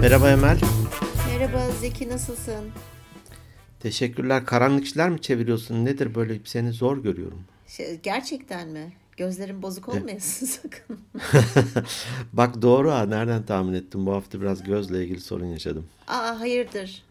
Merhaba 0.00 0.30
Emel. 0.30 0.58
Merhaba 1.28 1.70
Zeki 1.80 2.08
nasılsın? 2.08 2.64
Teşekkürler. 3.80 4.44
Karanlık 4.46 4.84
işler 4.84 5.10
mi 5.10 5.20
çeviriyorsun? 5.20 5.84
Nedir 5.84 6.14
böyle 6.14 6.40
seni 6.44 6.72
zor 6.72 6.98
görüyorum. 7.02 7.40
Şey, 7.66 8.00
gerçekten 8.02 8.68
mi? 8.68 8.92
Gözlerin 9.16 9.62
bozuk 9.62 9.88
olmayasın 9.88 10.46
sakın. 10.62 10.98
Bak 12.32 12.62
doğru 12.62 12.90
ha. 12.92 13.06
Nereden 13.06 13.42
tahmin 13.42 13.74
ettim? 13.74 14.06
Bu 14.06 14.12
hafta 14.12 14.40
biraz 14.40 14.62
gözle 14.64 15.04
ilgili 15.04 15.20
sorun 15.20 15.46
yaşadım. 15.46 15.86
Aa 16.08 16.40
hayırdır? 16.40 17.02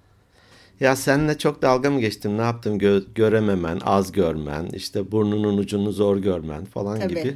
Ya 0.79 0.95
seninle 0.95 1.37
çok 1.37 1.61
dalga 1.61 1.89
mı 1.91 1.99
geçtim? 1.99 2.37
Ne 2.37 2.41
yaptım? 2.41 2.77
Gö- 2.77 3.13
görememen, 3.15 3.79
az 3.85 4.11
görmen, 4.11 4.65
işte 4.65 5.11
burnunun 5.11 5.57
ucunu 5.57 5.91
zor 5.91 6.17
görmen 6.17 6.65
falan 6.65 6.99
Tabii. 6.99 7.09
gibi. 7.09 7.35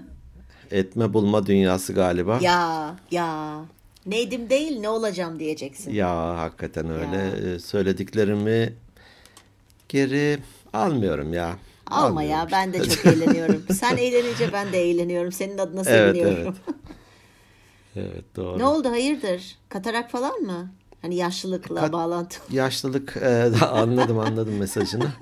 Etme 0.70 1.12
bulma 1.12 1.46
dünyası 1.46 1.92
galiba. 1.92 2.38
ya 2.42 2.96
ya 3.10 3.60
neydim 4.06 4.50
değil 4.50 4.80
ne 4.80 4.88
olacağım 4.88 5.38
diyeceksin. 5.38 5.90
Ya 5.94 6.36
hakikaten 6.38 6.90
öyle. 6.90 7.52
Ee, 7.54 7.58
Söylediklerimi 7.58 8.72
geri 9.88 10.38
almıyorum 10.72 11.32
ya. 11.32 11.56
Alma 11.86 12.22
ya 12.22 12.40
Almıyorum. 12.40 12.48
ben 12.52 12.72
de 12.72 12.82
çok 12.88 13.06
eğleniyorum. 13.12 13.64
Sen 13.72 13.96
eğlenince 13.96 14.52
ben 14.52 14.72
de 14.72 14.78
eğleniyorum. 14.82 15.32
Senin 15.32 15.58
adına 15.58 15.82
Evet, 15.86 16.16
seviniyorum. 16.16 16.56
Evet 17.96 18.24
doğru. 18.36 18.58
ne 18.58 18.64
oldu 18.66 18.90
hayırdır? 18.90 19.58
Katarak 19.68 20.10
falan 20.10 20.40
mı? 20.40 20.70
Hani 21.02 21.16
yaşlılıkla 21.16 21.80
Kat- 21.80 21.92
bağlantı. 21.92 22.40
Yaşlılık 22.50 23.16
e, 23.16 23.50
anladım 23.70 24.18
anladım 24.18 24.54
mesajını. 24.56 25.12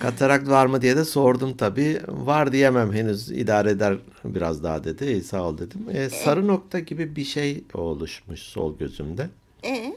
Katarakt 0.00 0.48
var 0.48 0.66
mı 0.66 0.82
diye 0.82 0.96
de 0.96 1.04
sordum 1.04 1.56
tabii. 1.56 2.00
Var 2.08 2.52
diyemem 2.52 2.92
henüz 2.92 3.30
idare 3.30 3.70
eder 3.70 3.98
biraz 4.24 4.62
daha 4.62 4.84
dedi. 4.84 5.04
İyi, 5.04 5.22
sağ 5.22 5.42
ol 5.42 5.58
dedim. 5.58 5.80
E, 5.92 6.10
sarı 6.10 6.46
nokta 6.46 6.78
gibi 6.78 7.16
bir 7.16 7.24
şey 7.24 7.64
oluşmuş 7.74 8.40
sol 8.40 8.78
gözümde. 8.78 9.28
E 9.64 9.96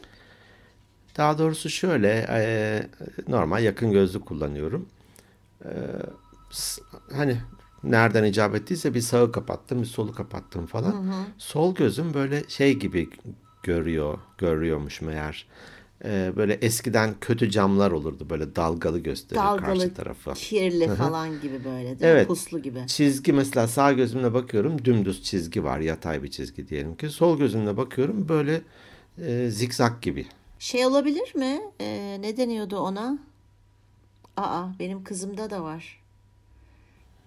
Daha 1.17 1.37
doğrusu 1.37 1.69
şöyle 1.69 2.25
e, 2.29 2.83
normal 3.27 3.63
yakın 3.63 3.91
gözlü 3.91 4.19
kullanıyorum. 4.19 4.85
E, 5.65 5.69
hani 7.13 7.37
nereden 7.83 8.23
icap 8.23 8.55
ettiyse 8.55 8.93
bir 8.93 9.01
sağı 9.01 9.31
kapattım 9.31 9.81
bir 9.81 9.87
solu 9.87 10.11
kapattım 10.13 10.65
falan. 10.65 11.05
Sol 11.37 11.75
gözüm 11.75 12.13
böyle 12.13 12.43
şey 12.47 12.79
gibi 12.79 13.09
görüyor 13.63 14.17
görüyormuş 14.37 15.01
meğer. 15.01 15.47
E, 16.05 16.33
böyle 16.35 16.53
eskiden 16.53 17.15
kötü 17.21 17.49
camlar 17.49 17.91
olurdu 17.91 18.27
böyle 18.29 18.55
dalgalı 18.55 18.99
gösterir 18.99 19.39
dalgalı, 19.39 19.65
karşı 19.65 19.93
tarafı. 19.93 20.33
kirli 20.33 20.95
falan 20.95 21.41
gibi 21.41 21.65
böyle 21.65 21.85
değil 21.87 21.99
mi? 21.99 22.07
Evet. 22.07 22.27
Puslu 22.27 22.61
gibi. 22.61 22.87
Çizgi 22.87 23.33
mesela 23.33 23.67
sağ 23.67 23.93
gözümle 23.93 24.33
bakıyorum 24.33 24.85
dümdüz 24.85 25.23
çizgi 25.23 25.63
var 25.63 25.79
yatay 25.79 26.23
bir 26.23 26.31
çizgi 26.31 26.67
diyelim 26.69 26.95
ki. 26.95 27.09
Sol 27.09 27.37
gözümle 27.37 27.77
bakıyorum 27.77 28.29
böyle 28.29 28.61
e, 29.25 29.49
zikzak 29.49 30.01
gibi. 30.01 30.27
Şey 30.59 30.85
olabilir 30.85 31.35
mi? 31.35 31.61
Ee, 31.81 32.17
ne 32.21 32.37
deniyordu 32.37 32.77
ona? 32.77 33.17
Aa 34.37 34.65
benim 34.79 35.03
kızımda 35.03 35.49
da 35.49 35.63
var. 35.63 35.99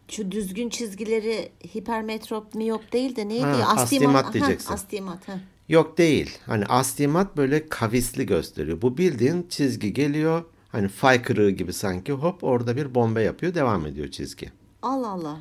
Şu 0.09 0.31
düzgün 0.31 0.69
çizgileri 0.69 1.53
hipermetrop, 1.75 2.55
miyop 2.55 2.93
değil 2.93 3.17
de 3.17 3.29
neydi? 3.29 3.45
Ha, 3.45 3.73
astigmat 3.77 4.25
Ha, 4.27 4.33
diyeceksin. 4.33 4.73
astigmat. 4.75 5.29
Ha. 5.29 5.41
Yok 5.69 5.99
değil. 5.99 6.39
Hani 6.47 6.65
astigmat 6.67 7.37
böyle 7.37 7.69
kavisli 7.69 8.27
gösteriyor. 8.27 8.83
Bu 8.83 8.99
bildiğin 8.99 9.47
çizgi 9.49 9.93
geliyor. 9.93 10.45
Hani 10.69 10.89
fay 10.89 11.23
kırığı 11.23 11.51
gibi 11.51 11.73
sanki 11.73 12.13
hop 12.13 12.45
orada 12.45 12.77
bir 12.77 12.95
bomba 12.95 13.21
yapıyor 13.21 13.55
devam 13.55 13.87
ediyor 13.87 14.09
çizgi. 14.11 14.51
Allah 14.83 15.09
Allah. 15.09 15.37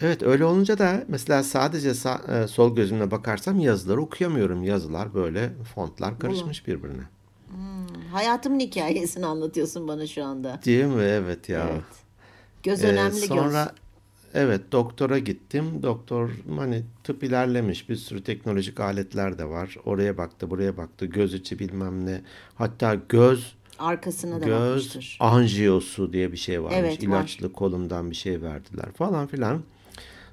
Evet 0.00 0.22
öyle 0.22 0.44
olunca 0.44 0.78
da 0.78 1.04
mesela 1.08 1.42
sadece 1.42 1.94
sağ- 1.94 2.22
e, 2.44 2.48
sol 2.48 2.76
gözümle 2.76 3.10
bakarsam 3.10 3.60
yazıları 3.60 4.00
okuyamıyorum. 4.02 4.64
Yazılar 4.64 5.14
böyle 5.14 5.50
fontlar 5.74 6.18
karışmış 6.18 6.66
birbirine. 6.66 7.02
Hayatımın 8.12 8.60
hikayesini 8.60 9.26
anlatıyorsun 9.26 9.88
bana 9.88 10.06
şu 10.06 10.24
anda. 10.24 10.60
Değil 10.64 10.84
mi? 10.84 11.02
Evet 11.02 11.48
ya. 11.48 11.68
Evet. 11.72 11.82
Göz 12.62 12.84
Ee, 12.84 12.88
önemli 12.88 13.16
sonra 13.16 13.64
göz. 13.64 13.72
Evet 14.34 14.60
doktora 14.72 15.18
gittim. 15.18 15.82
Doktor 15.82 16.30
hani 16.56 16.82
tıp 17.04 17.22
ilerlemiş 17.24 17.88
bir 17.88 17.96
sürü 17.96 18.24
teknolojik 18.24 18.80
aletler 18.80 19.38
de 19.38 19.44
var. 19.44 19.76
Oraya 19.84 20.18
baktı, 20.18 20.50
buraya 20.50 20.76
baktı. 20.76 21.06
Göz 21.06 21.34
içi 21.34 21.58
bilmem 21.58 22.06
ne. 22.06 22.20
Hatta 22.54 22.94
göz 23.08 23.52
Arkasına 23.78 24.40
da 24.40 24.44
göz 24.46 24.88
bakmıştır. 24.88 25.16
anjiyosu 25.20 26.12
diye 26.12 26.32
bir 26.32 26.36
şey 26.36 26.62
varmış. 26.62 26.76
Evet, 26.78 26.98
var. 26.98 27.18
İlaçlı 27.18 27.52
kolumdan 27.52 28.10
bir 28.10 28.16
şey 28.16 28.42
verdiler 28.42 28.92
falan 28.92 29.26
filan. 29.26 29.62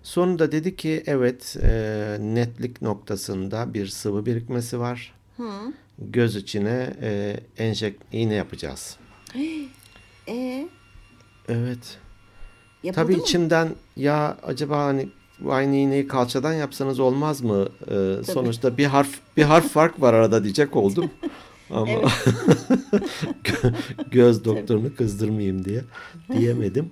Sonunda 0.04 0.52
dedi 0.52 0.76
ki 0.76 1.04
evet 1.06 1.58
e, 1.64 2.18
netlik 2.20 2.82
noktasında 2.82 3.74
bir 3.74 3.88
sıvı 3.88 4.26
birikmesi 4.26 4.80
var. 4.80 5.14
Göz 6.00 6.36
içine 6.36 6.94
e, 7.02 7.40
enjek 7.58 7.96
iğne 8.12 8.34
yapacağız. 8.34 8.98
E 10.28 10.68
Evet. 11.50 11.98
Yapıldı 12.86 13.04
Tabii 13.06 13.16
mı? 13.16 13.22
içimden 13.22 13.70
ya 13.98 14.38
acaba 14.44 14.86
hani 14.86 15.10
bu 15.40 15.54
aynı 15.54 15.76
iğneyi 15.76 16.08
kalçadan 16.08 16.54
yapsanız 16.54 17.00
olmaz 17.00 17.42
mı? 17.42 17.68
Ee, 17.92 18.16
sonuçta 18.34 18.78
bir 18.78 18.86
harf 18.86 19.20
bir 19.38 19.44
harf 19.44 19.70
fark 19.70 20.02
var 20.02 20.14
arada 20.14 20.44
diyecek 20.44 20.76
oldum. 20.76 21.10
Ama 21.70 21.92
gö- 23.44 23.74
göz 24.12 24.46
doktorunu 24.46 24.96
kızdırmayayım 24.96 25.66
diye 25.66 25.82
diyemedim. 26.34 26.92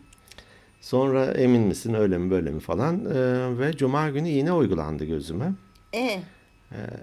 Sonra 0.81 1.25
emin 1.25 1.61
misin 1.61 1.93
öyle 1.93 2.17
mi 2.17 2.31
böyle 2.31 2.51
mi 2.51 2.59
falan 2.59 3.05
Ee, 3.05 3.59
ve 3.59 3.77
cuma 3.77 4.09
günü 4.09 4.29
iğne 4.29 4.53
uygulandı 4.53 5.05
gözüme. 5.05 5.51
E 5.95 6.19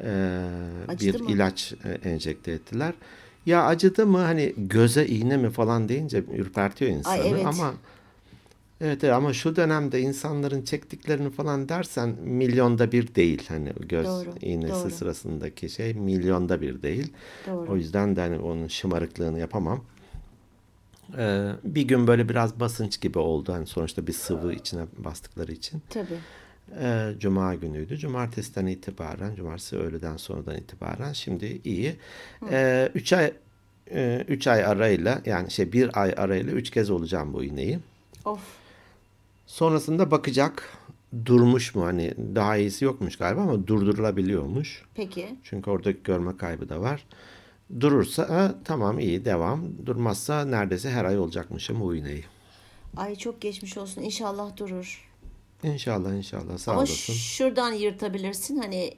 Ee, 0.04 0.40
Acıdı 0.88 1.18
bir 1.18 1.20
mı? 1.20 1.30
ilaç 1.30 1.74
e, 1.84 2.08
enjekte 2.10 2.52
ettiler. 2.52 2.94
Ya 3.46 3.64
acıdı 3.64 4.06
mı 4.06 4.18
hani 4.18 4.54
göze 4.56 5.06
iğne 5.06 5.36
mi 5.36 5.50
falan 5.50 5.88
deyince 5.88 6.24
ürpertiyor 6.36 6.90
insanı 6.90 7.28
evet. 7.28 7.46
ama 7.46 7.74
evet, 8.80 9.04
evet 9.04 9.14
ama 9.14 9.32
şu 9.32 9.56
dönemde 9.56 10.00
insanların 10.00 10.62
çektiklerini 10.62 11.30
falan 11.30 11.68
dersen 11.68 12.08
milyonda 12.08 12.92
bir 12.92 13.14
değil 13.14 13.42
hani 13.48 13.72
göz 13.80 14.06
Doğru, 14.06 14.34
iğnesi 14.40 14.84
doğru. 14.84 14.90
sırasındaki 14.90 15.68
şey 15.68 15.94
milyonda 15.94 16.60
bir 16.60 16.82
değil. 16.82 17.12
Doğru. 17.46 17.72
O 17.72 17.76
yüzden 17.76 18.16
de 18.16 18.20
hani 18.20 18.38
onun 18.38 18.68
şımarıklığını 18.68 19.38
yapamam. 19.38 19.84
Ee, 21.18 21.50
bir 21.64 21.82
gün 21.82 22.06
böyle 22.06 22.28
biraz 22.28 22.60
basınç 22.60 23.00
gibi 23.00 23.18
oldu. 23.18 23.52
Hani 23.52 23.66
sonuçta 23.66 24.06
bir 24.06 24.12
sıvı 24.12 24.52
içine 24.52 24.82
bastıkları 24.98 25.52
için. 25.52 25.82
tabii. 25.90 26.18
Ee, 26.80 27.12
Cuma 27.18 27.54
günüydü. 27.54 27.96
Cumartesiden 27.96 28.66
itibaren, 28.66 29.34
cumartesi 29.34 29.76
öğleden 29.76 30.16
sonradan 30.16 30.56
itibaren 30.56 31.12
şimdi 31.12 31.60
iyi. 31.64 31.96
Ee, 32.50 32.90
üç 32.94 33.12
ay 33.12 33.32
e, 33.90 34.24
üç 34.28 34.46
ay 34.46 34.64
arayla 34.64 35.22
yani 35.26 35.50
şey 35.50 35.72
bir 35.72 36.02
ay 36.02 36.14
arayla 36.16 36.52
üç 36.52 36.70
kez 36.70 36.90
olacağım 36.90 37.32
bu 37.32 37.44
iğneyi. 37.44 37.78
Of. 38.24 38.40
Sonrasında 39.50 40.10
bakacak 40.10 40.78
durmuş 41.26 41.74
mu 41.74 41.84
hani 41.86 42.14
daha 42.34 42.56
iyisi 42.56 42.84
yokmuş 42.84 43.16
galiba 43.16 43.40
ama 43.40 43.66
durdurulabiliyormuş. 43.66 44.82
Peki. 44.94 45.36
Çünkü 45.44 45.70
orada 45.70 45.90
görme 45.90 46.36
kaybı 46.36 46.68
da 46.68 46.80
var. 46.80 47.06
Durursa 47.80 48.28
ha, 48.28 48.54
tamam 48.64 48.98
iyi 48.98 49.24
devam. 49.24 49.86
Durmazsa 49.86 50.44
neredeyse 50.44 50.90
her 50.90 51.04
ay 51.04 51.18
olacakmışım 51.18 51.80
bu 51.80 51.94
iğneyi. 51.94 52.24
Ay 52.96 53.16
çok 53.16 53.40
geçmiş 53.40 53.78
olsun. 53.78 54.02
İnşallah 54.02 54.56
durur. 54.56 55.08
İnşallah 55.62 56.12
inşallah 56.14 56.58
sağ 56.58 56.70
Ama 56.72 56.80
olasın. 56.80 57.12
şuradan 57.12 57.72
yırtabilirsin. 57.72 58.56
Hani 58.56 58.94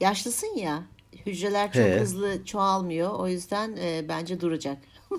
yaşlısın 0.00 0.56
ya. 0.56 0.82
Hücreler 1.26 1.72
çok 1.72 1.82
He. 1.82 2.00
hızlı 2.00 2.44
çoğalmıyor. 2.44 3.10
O 3.10 3.28
yüzden 3.28 3.76
e, 3.80 4.04
bence 4.08 4.40
duracak. 4.40 4.78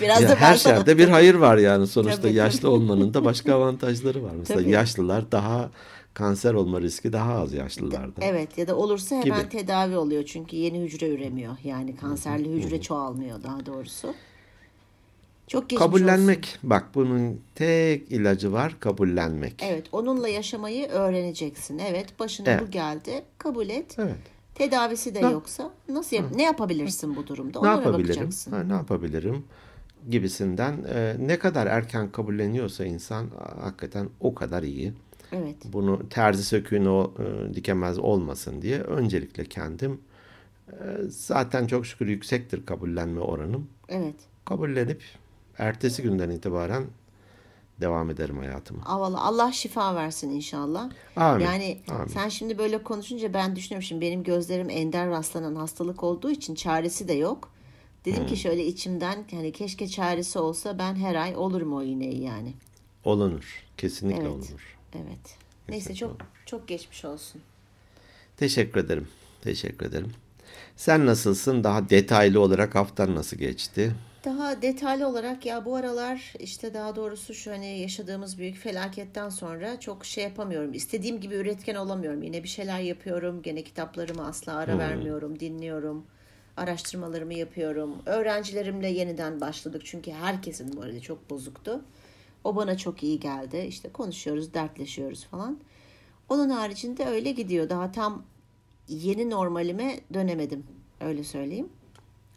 Biraz 0.00 0.22
Ya 0.22 0.28
da 0.28 0.34
her 0.36 0.56
sana- 0.56 0.74
şerde 0.76 0.98
bir 0.98 1.08
hayır 1.08 1.34
var 1.34 1.56
yani 1.56 1.86
sonuçta 1.86 2.22
Tabii. 2.22 2.34
yaşlı 2.34 2.70
olmanın 2.70 3.14
da 3.14 3.24
başka 3.24 3.54
avantajları 3.58 4.22
var. 4.22 4.32
Mesela 4.38 4.60
Tabii. 4.60 4.70
yaşlılar 4.70 5.32
daha 5.32 5.70
kanser 6.14 6.54
olma 6.54 6.80
riski 6.80 7.12
daha 7.12 7.34
az 7.34 7.52
yaşlılarda. 7.52 8.20
Evet 8.24 8.58
ya 8.58 8.68
da 8.68 8.76
olursa 8.76 9.16
hemen 9.16 9.40
Gibi. 9.40 9.48
tedavi 9.48 9.96
oluyor. 9.96 10.24
Çünkü 10.24 10.56
yeni 10.56 10.80
hücre 10.80 11.08
üremiyor. 11.08 11.56
Yani 11.64 11.96
kanserli 11.96 12.52
hücre 12.52 12.80
çoğalmıyor 12.80 13.42
daha 13.42 13.66
doğrusu. 13.66 14.14
Çok 15.48 15.62
geçmiş 15.70 15.82
olsun. 15.86 15.92
Kabullenmek. 15.92 16.58
Bak 16.62 16.84
bunun 16.94 17.40
tek 17.54 18.12
ilacı 18.12 18.52
var 18.52 18.76
kabullenmek. 18.80 19.54
Evet 19.62 19.86
onunla 19.92 20.28
yaşamayı 20.28 20.88
öğreneceksin. 20.88 21.78
Evet 21.78 22.18
başına 22.20 22.50
Evet. 22.50 22.62
bu 22.66 22.70
geldi. 22.70 23.22
Kabul 23.38 23.68
et. 23.68 23.96
Evet. 23.98 24.16
Tedavisi 24.54 25.14
de 25.14 25.22
Ne- 25.22 25.30
yoksa 25.32 25.70
nasıl 25.94 26.16
yap 26.16 26.26
ne 26.34 26.42
yapabilirsin 26.42 27.16
bu 27.16 27.26
durumda? 27.26 27.60
Ne 27.60 27.68
Ona 27.68 27.76
yapabilirim? 27.76 28.08
bakacaksın. 28.08 28.52
Ha, 28.52 28.62
ne 28.62 28.72
yapabilirim? 28.72 29.44
Gibisinden 30.10 30.84
e, 30.94 31.16
ne 31.18 31.38
kadar 31.38 31.66
erken 31.66 32.12
kabulleniyorsa 32.12 32.84
insan 32.84 33.26
hakikaten 33.60 34.08
o 34.20 34.34
kadar 34.34 34.62
iyi. 34.62 34.92
Evet. 35.32 35.56
Bunu 35.64 36.08
terzi 36.08 36.44
söküğüne 36.44 36.88
o, 36.88 37.14
e, 37.18 37.54
dikemez 37.54 37.98
olmasın 37.98 38.62
diye 38.62 38.80
öncelikle 38.80 39.44
kendim 39.44 40.00
e, 40.68 40.74
zaten 41.08 41.66
çok 41.66 41.86
şükür 41.86 42.06
yüksektir 42.06 42.66
kabullenme 42.66 43.20
oranım. 43.20 43.66
Evet. 43.88 44.14
kabullenip 44.44 45.02
ertesi 45.58 46.02
günden 46.02 46.30
itibaren 46.30 46.84
devam 47.80 48.10
ederim 48.10 48.38
hayatıma. 48.38 48.82
Allah, 48.86 49.20
Allah 49.20 49.52
şifa 49.52 49.94
versin 49.94 50.30
inşallah. 50.30 50.90
Amin. 51.16 51.44
Yani 51.44 51.80
Amin. 51.88 52.06
sen 52.06 52.28
şimdi 52.28 52.58
böyle 52.58 52.82
konuşunca 52.82 53.34
ben 53.34 53.56
düşünüyorum 53.56 53.82
şimdi 53.82 54.00
benim 54.00 54.22
gözlerim 54.22 54.70
ender 54.70 55.08
rastlanan 55.10 55.54
hastalık 55.54 56.04
olduğu 56.04 56.30
için 56.30 56.54
çaresi 56.54 57.08
de 57.08 57.12
yok. 57.12 57.48
Dedim 58.04 58.20
Hmm. 58.20 58.26
ki 58.26 58.36
şöyle 58.36 58.66
içimden 58.66 59.24
hani 59.30 59.52
keşke 59.52 59.88
çaresi 59.88 60.38
olsa 60.38 60.78
ben 60.78 60.94
her 60.94 61.14
ay 61.14 61.36
olurum 61.36 61.72
o 61.72 61.82
iğneyi 61.82 62.22
yani. 62.22 62.54
Olunur. 63.04 63.64
Kesinlikle 63.78 64.22
Evet. 64.22 64.30
olunur. 64.32 64.76
Evet. 64.94 65.36
Neyse 65.68 65.88
Kesinlikle 65.88 65.94
çok 65.94 66.10
olur. 66.10 66.20
çok 66.46 66.68
geçmiş 66.68 67.04
olsun. 67.04 67.40
Teşekkür 68.36 68.80
ederim. 68.80 69.08
Teşekkür 69.42 69.86
ederim. 69.86 70.12
Sen 70.76 71.06
nasılsın? 71.06 71.64
Daha 71.64 71.90
detaylı 71.90 72.40
olarak 72.40 72.74
haftan 72.74 73.14
nasıl 73.14 73.36
geçti? 73.36 73.94
Daha 74.24 74.62
detaylı 74.62 75.08
olarak 75.08 75.46
ya 75.46 75.64
bu 75.64 75.76
aralar 75.76 76.34
işte 76.38 76.74
daha 76.74 76.96
doğrusu 76.96 77.34
şu 77.34 77.50
hani 77.50 77.78
yaşadığımız 77.78 78.38
büyük 78.38 78.56
felaketten 78.56 79.28
sonra 79.28 79.80
çok 79.80 80.04
şey 80.04 80.24
yapamıyorum. 80.24 80.74
İstediğim 80.74 81.20
gibi 81.20 81.34
üretken 81.34 81.74
olamıyorum. 81.74 82.22
Yine 82.22 82.42
bir 82.42 82.48
şeyler 82.48 82.80
yapıyorum. 82.80 83.42
Gene 83.42 83.62
kitaplarımı 83.62 84.26
asla 84.26 84.54
ara 84.54 84.78
vermiyorum. 84.78 85.40
Dinliyorum. 85.40 86.06
Araştırmalarımı 86.56 87.34
yapıyorum. 87.34 87.96
Öğrencilerimle 88.06 88.88
yeniden 88.88 89.40
başladık. 89.40 89.82
Çünkü 89.84 90.10
herkesin 90.10 90.76
bu 90.76 90.82
arada 90.82 91.00
çok 91.00 91.30
bozuktu. 91.30 91.84
O 92.44 92.56
bana 92.56 92.76
çok 92.76 93.02
iyi 93.02 93.20
geldi. 93.20 93.64
İşte 93.68 93.88
konuşuyoruz, 93.92 94.54
dertleşiyoruz 94.54 95.24
falan. 95.24 95.58
Onun 96.28 96.50
haricinde 96.50 97.06
öyle 97.06 97.32
gidiyor. 97.32 97.68
Daha 97.68 97.92
tam 97.92 98.24
yeni 98.88 99.30
normalime 99.30 100.00
dönemedim. 100.14 100.66
Öyle 101.00 101.24
söyleyeyim. 101.24 101.68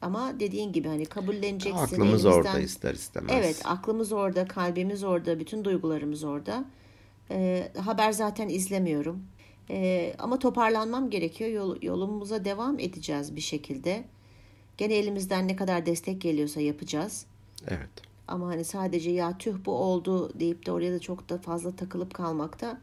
Ama 0.01 0.39
dediğin 0.39 0.71
gibi 0.73 0.87
hani 0.87 1.05
kabulleneceksin. 1.05 1.77
Aklımız 1.79 2.25
elimizden- 2.25 2.31
orada 2.31 2.59
ister 2.59 2.93
istemez. 2.93 3.31
Evet, 3.35 3.61
aklımız 3.65 4.11
orada, 4.11 4.47
kalbimiz 4.47 5.03
orada, 5.03 5.39
bütün 5.39 5.63
duygularımız 5.65 6.23
orada. 6.23 6.65
Ee, 7.31 7.71
haber 7.79 8.11
zaten 8.11 8.49
izlemiyorum. 8.49 9.23
Ee, 9.69 10.13
ama 10.19 10.39
toparlanmam 10.39 11.09
gerekiyor. 11.09 11.49
Yol, 11.49 11.81
yolumuza 11.81 12.45
devam 12.45 12.79
edeceğiz 12.79 13.35
bir 13.35 13.41
şekilde. 13.41 14.03
Gene 14.77 14.93
elimizden 14.93 15.47
ne 15.47 15.55
kadar 15.55 15.85
destek 15.85 16.21
geliyorsa 16.21 16.61
yapacağız. 16.61 17.25
Evet. 17.67 17.89
Ama 18.27 18.47
hani 18.47 18.63
sadece 18.63 19.11
ya 19.11 19.37
tüh 19.37 19.55
bu 19.65 19.71
oldu 19.71 20.39
deyip 20.39 20.65
de 20.65 20.71
oraya 20.71 20.91
da 20.93 20.99
çok 20.99 21.29
da 21.29 21.37
fazla 21.37 21.75
takılıp 21.75 22.13
kalmakta 22.13 22.81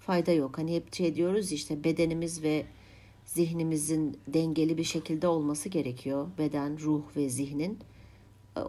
fayda 0.00 0.32
yok. 0.32 0.58
Hani 0.58 0.74
hep 0.76 0.94
şey 0.94 1.14
diyoruz 1.14 1.52
işte 1.52 1.84
bedenimiz 1.84 2.42
ve 2.42 2.66
zihnimizin 3.26 4.18
dengeli 4.28 4.78
bir 4.78 4.84
şekilde 4.84 5.28
olması 5.28 5.68
gerekiyor. 5.68 6.26
Beden, 6.38 6.78
ruh 6.80 7.02
ve 7.16 7.28
zihnin. 7.28 7.78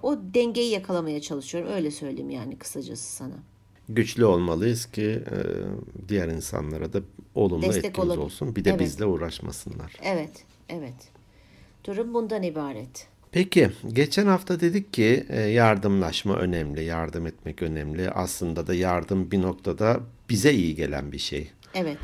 O 0.02 0.18
dengeyi 0.34 0.72
yakalamaya 0.72 1.22
çalışıyorum. 1.22 1.72
Öyle 1.72 1.92
söyleyeyim 1.92 2.30
yani 2.30 2.58
kısacası 2.58 3.16
sana. 3.16 3.36
Güçlü 3.90 4.26
olmalıyız 4.26 4.86
ki 4.86 5.04
e, 5.32 5.38
diğer 6.10 6.28
insanlara 6.28 6.94
da 6.94 7.02
olumlu 7.36 7.66
Destek 7.66 7.86
etkimiz 7.86 8.10
olabil- 8.10 8.20
olsun. 8.22 8.56
Bir 8.56 8.66
de 8.66 8.70
Evet. 8.70 8.80
bizle 8.80 9.06
uğraşmasınlar. 9.06 9.94
Evet, 10.04 10.44
evet. 10.70 10.94
Durum 11.86 12.14
bundan 12.14 12.44
ibaret. 12.44 13.08
Peki, 13.32 13.70
geçen 13.94 14.26
hafta 14.28 14.60
dedik 14.60 14.94
ki 14.94 15.26
e, 15.30 15.40
yardımlaşma 15.42 16.36
önemli, 16.36 16.84
yardım 16.84 17.28
etmek 17.28 17.62
önemli. 17.62 18.10
Aslında 18.12 18.68
da 18.68 18.74
yardım 18.74 19.32
bir 19.32 19.42
noktada 19.42 20.00
bize 20.30 20.54
iyi 20.54 20.76
gelen 20.76 21.12
bir 21.12 21.18
şey. 21.18 21.52
Evet, 21.74 21.98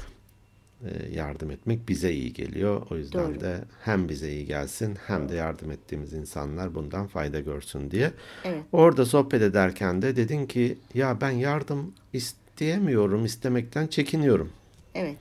Yardım 1.15 1.51
etmek 1.51 1.89
bize 1.89 2.11
iyi 2.11 2.33
geliyor. 2.33 2.81
O 2.91 2.95
yüzden 2.95 3.33
Doğru. 3.33 3.39
de 3.39 3.57
hem 3.81 4.09
bize 4.09 4.31
iyi 4.31 4.45
gelsin 4.45 4.97
hem 5.07 5.29
de 5.29 5.35
yardım 5.35 5.71
ettiğimiz 5.71 6.13
insanlar 6.13 6.75
bundan 6.75 7.07
fayda 7.07 7.39
görsün 7.39 7.91
diye. 7.91 8.11
evet. 8.43 8.63
Orada 8.71 9.05
sohbet 9.05 9.41
ederken 9.41 10.01
de 10.01 10.15
dedin 10.15 10.45
ki 10.45 10.77
ya 10.93 11.21
ben 11.21 11.29
yardım 11.31 11.93
isteyemiyorum, 12.13 13.25
istemekten 13.25 13.87
çekiniyorum. 13.87 14.49
Evet. 14.95 15.17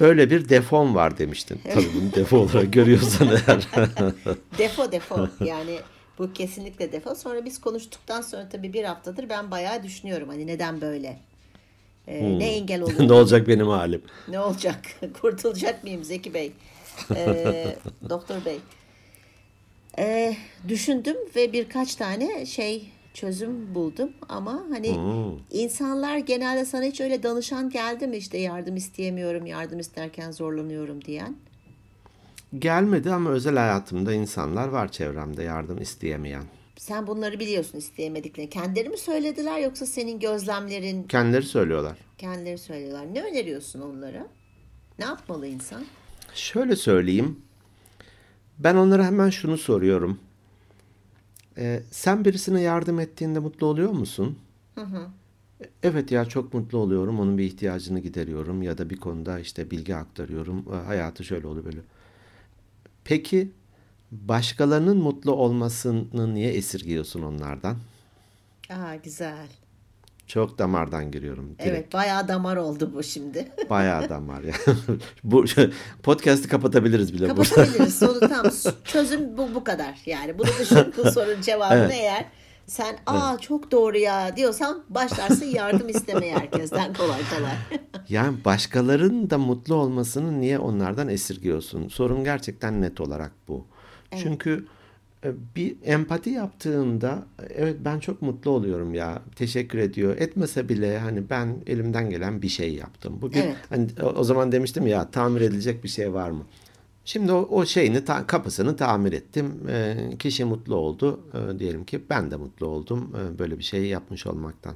Böyle 0.00 0.30
bir 0.30 0.48
defom 0.48 0.94
var 0.94 1.18
demiştin. 1.18 1.60
Tabii 1.74 1.88
bunu 2.00 2.14
defo 2.14 2.36
olarak 2.36 2.72
görüyorsan 2.72 3.28
eğer. 3.28 3.68
Defo 4.58 4.92
defo 4.92 5.28
yani 5.44 5.78
bu 6.18 6.32
kesinlikle 6.32 6.92
defo. 6.92 7.14
Sonra 7.14 7.44
biz 7.44 7.60
konuştuktan 7.60 8.20
sonra 8.20 8.48
tabii 8.48 8.72
bir 8.72 8.84
haftadır 8.84 9.28
ben 9.28 9.50
bayağı 9.50 9.82
düşünüyorum 9.82 10.28
hani 10.28 10.46
neden 10.46 10.80
böyle? 10.80 11.18
Ee, 12.08 12.38
Ne 12.38 12.52
engel 12.54 12.82
olur? 12.82 13.08
ne 13.08 13.12
olacak 13.12 13.48
benim 13.48 13.66
halim? 13.66 14.02
Ne 14.28 14.40
olacak? 14.40 14.80
Kurtulacak 15.20 15.84
mıyım 15.84 16.04
Zeki 16.04 16.34
Bey? 16.34 16.52
Ee, 17.16 17.76
Doktor 18.08 18.44
Bey. 18.44 18.58
Ee, 19.98 20.36
düşündüm 20.68 21.16
ve 21.36 21.52
birkaç 21.52 21.94
tane 21.94 22.46
şey 22.46 22.88
çözüm 23.14 23.74
buldum 23.74 24.10
ama 24.28 24.62
hani 24.70 24.96
insanlar 25.50 26.16
genelde 26.18 26.64
sana 26.64 26.82
hiç 26.84 27.00
öyle 27.00 27.22
danışan 27.22 27.70
geldi 27.70 28.06
mi 28.06 28.16
işte 28.16 28.38
yardım 28.38 28.76
isteyemiyorum, 28.76 29.46
yardım 29.46 29.78
isterken 29.78 30.30
zorlanıyorum 30.30 31.04
diyen. 31.04 31.36
Gelmedi 32.58 33.12
ama 33.12 33.30
özel 33.30 33.56
hayatımda 33.56 34.12
insanlar 34.12 34.68
var 34.68 34.92
çevremde 34.92 35.42
yardım 35.42 35.78
isteyemeyen. 35.82 36.44
Sen 36.76 37.06
bunları 37.06 37.40
biliyorsun 37.40 37.78
isteyemediklerini. 37.78 38.50
Kendileri 38.50 38.88
mi 38.88 38.98
söylediler 38.98 39.58
yoksa 39.58 39.86
senin 39.86 40.20
gözlemlerin 40.20 41.02
Kendileri 41.02 41.42
söylüyorlar. 41.42 41.98
kendileri 42.18 42.58
söylüyorlar. 42.58 43.14
Ne 43.14 43.22
öneriyorsun 43.22 43.80
onlara? 43.80 44.26
Ne 44.98 45.04
yapmalı 45.04 45.46
insan? 45.46 45.84
Şöyle 46.34 46.76
söyleyeyim. 46.76 47.40
Ben 48.58 48.74
onlara 48.76 49.04
hemen 49.06 49.30
şunu 49.30 49.58
soruyorum. 49.58 50.18
Ee, 51.58 51.82
sen 51.90 52.24
birisine 52.24 52.60
yardım 52.62 53.00
ettiğinde 53.00 53.38
mutlu 53.38 53.66
oluyor 53.66 53.90
musun? 53.90 54.38
Evet 55.82 56.10
ya 56.12 56.24
çok 56.24 56.54
mutlu 56.54 56.78
oluyorum. 56.78 57.20
Onun 57.20 57.38
bir 57.38 57.44
ihtiyacını 57.44 58.00
gideriyorum 58.00 58.62
ya 58.62 58.78
da 58.78 58.90
bir 58.90 58.96
konuda 58.96 59.38
işte 59.38 59.70
bilgi 59.70 59.96
aktarıyorum. 59.96 60.64
Ee, 60.72 60.76
Hayatı 60.86 61.24
şöyle 61.24 61.46
oluyor 61.46 61.64
böyle. 61.64 61.80
Peki 63.04 63.50
başkalarının 64.12 64.96
mutlu 64.96 65.32
olmasını 65.32 66.34
niye 66.34 66.52
esirgiyorsun 66.52 67.22
onlardan? 67.22 67.76
Aa 68.70 68.94
güzel. 68.94 69.46
Çok 70.26 70.58
damardan 70.58 71.10
giriyorum. 71.10 71.48
Direkt. 71.48 71.66
Evet 71.66 71.92
bayağı 71.92 72.28
damar 72.28 72.56
oldu 72.56 72.90
bu 72.94 73.02
şimdi. 73.02 73.48
Bayağı 73.70 74.08
damar 74.08 74.42
ya. 74.42 74.54
Bu 75.24 75.44
podcast'ı 76.02 76.48
kapatabiliriz 76.48 77.14
bile. 77.14 77.28
Kapatabiliriz. 77.28 77.94
Sonu 77.98 78.20
tam 78.20 78.46
çözüm 78.84 79.36
bu 79.36 79.54
bu 79.54 79.64
kadar. 79.64 79.98
Yani 80.06 80.38
bunu 80.38 80.48
düşün 80.60 80.94
bu 80.96 81.10
sorunun 81.10 81.40
cevabını 81.40 81.92
eğer 81.92 82.24
sen 82.66 82.96
aa 83.06 83.38
çok 83.38 83.70
doğru 83.70 83.98
ya 83.98 84.36
diyorsan 84.36 84.84
başlarsın 84.88 85.46
yardım 85.46 85.88
istemeye 85.88 86.34
herkesten 86.34 86.94
kolay 86.94 87.20
kolay. 87.36 87.80
Yani 88.08 88.44
başkalarının 88.44 89.30
da 89.30 89.38
mutlu 89.38 89.74
olmasını 89.74 90.40
niye 90.40 90.58
onlardan 90.58 91.08
esirgiyorsun? 91.08 91.88
Sorun 91.88 92.24
gerçekten 92.24 92.82
net 92.82 93.00
olarak 93.00 93.32
bu. 93.48 93.66
Çünkü 94.18 94.66
e, 95.24 95.32
bir 95.56 95.76
empati 95.84 96.30
yaptığında 96.30 97.26
evet 97.54 97.76
ben 97.84 97.98
çok 97.98 98.22
mutlu 98.22 98.50
oluyorum 98.50 98.94
ya 98.94 99.22
teşekkür 99.36 99.78
ediyor 99.78 100.16
etmese 100.18 100.68
bile 100.68 100.98
hani 100.98 101.30
ben 101.30 101.56
elimden 101.66 102.10
gelen 102.10 102.42
bir 102.42 102.48
şey 102.48 102.74
yaptım. 102.74 103.18
Bugün 103.22 103.40
Evet. 103.40 103.56
hani 103.68 103.88
o, 104.16 104.24
zaman 104.24 104.52
demiştim 104.52 104.86
ya 104.86 105.10
tamir 105.10 105.40
edilecek 105.40 105.84
bir 105.84 105.88
şey 105.88 106.12
var 106.12 106.30
mı? 106.30 106.42
Şimdi 107.04 107.32
o, 107.32 107.48
o 107.50 107.66
şeyini 107.66 108.04
ta- 108.04 108.26
kapısını 108.26 108.76
tamir 108.76 109.12
ettim. 109.12 109.68
E, 109.68 109.96
kişi 110.18 110.44
mutlu 110.44 110.74
oldu. 110.74 111.20
E, 111.34 111.58
diyelim 111.58 111.84
ki 111.84 112.00
ben 112.10 112.30
de 112.30 112.36
mutlu 112.36 112.66
oldum 112.66 113.12
e, 113.16 113.38
böyle 113.38 113.58
bir 113.58 113.64
şey 113.64 113.86
yapmış 113.86 114.26
olmaktan. 114.26 114.74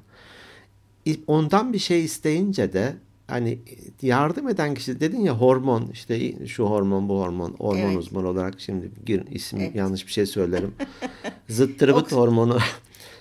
Ondan 1.27 1.73
bir 1.73 1.79
şey 1.79 2.05
isteyince 2.05 2.73
de 2.73 2.97
hani 3.27 3.59
yardım 4.03 4.49
eden 4.49 4.75
kişi 4.75 5.01
dedin 5.01 5.21
ya 5.21 5.33
hormon 5.39 5.91
işte 5.93 6.47
şu 6.47 6.65
hormon 6.65 7.09
bu 7.09 7.21
hormon 7.21 7.55
hormon 7.59 7.81
Evet. 7.81 7.97
uzmanı 7.99 8.29
olarak 8.29 8.61
şimdi 8.61 8.91
gir, 9.07 9.23
isim 9.31 9.61
Evet. 9.61 9.75
yanlış 9.75 10.07
bir 10.07 10.13
şey 10.13 10.27
söylerim. 10.27 10.75
Zıttırıbıt 11.49 12.13
Oks- 12.13 12.17
hormonu. 12.17 12.59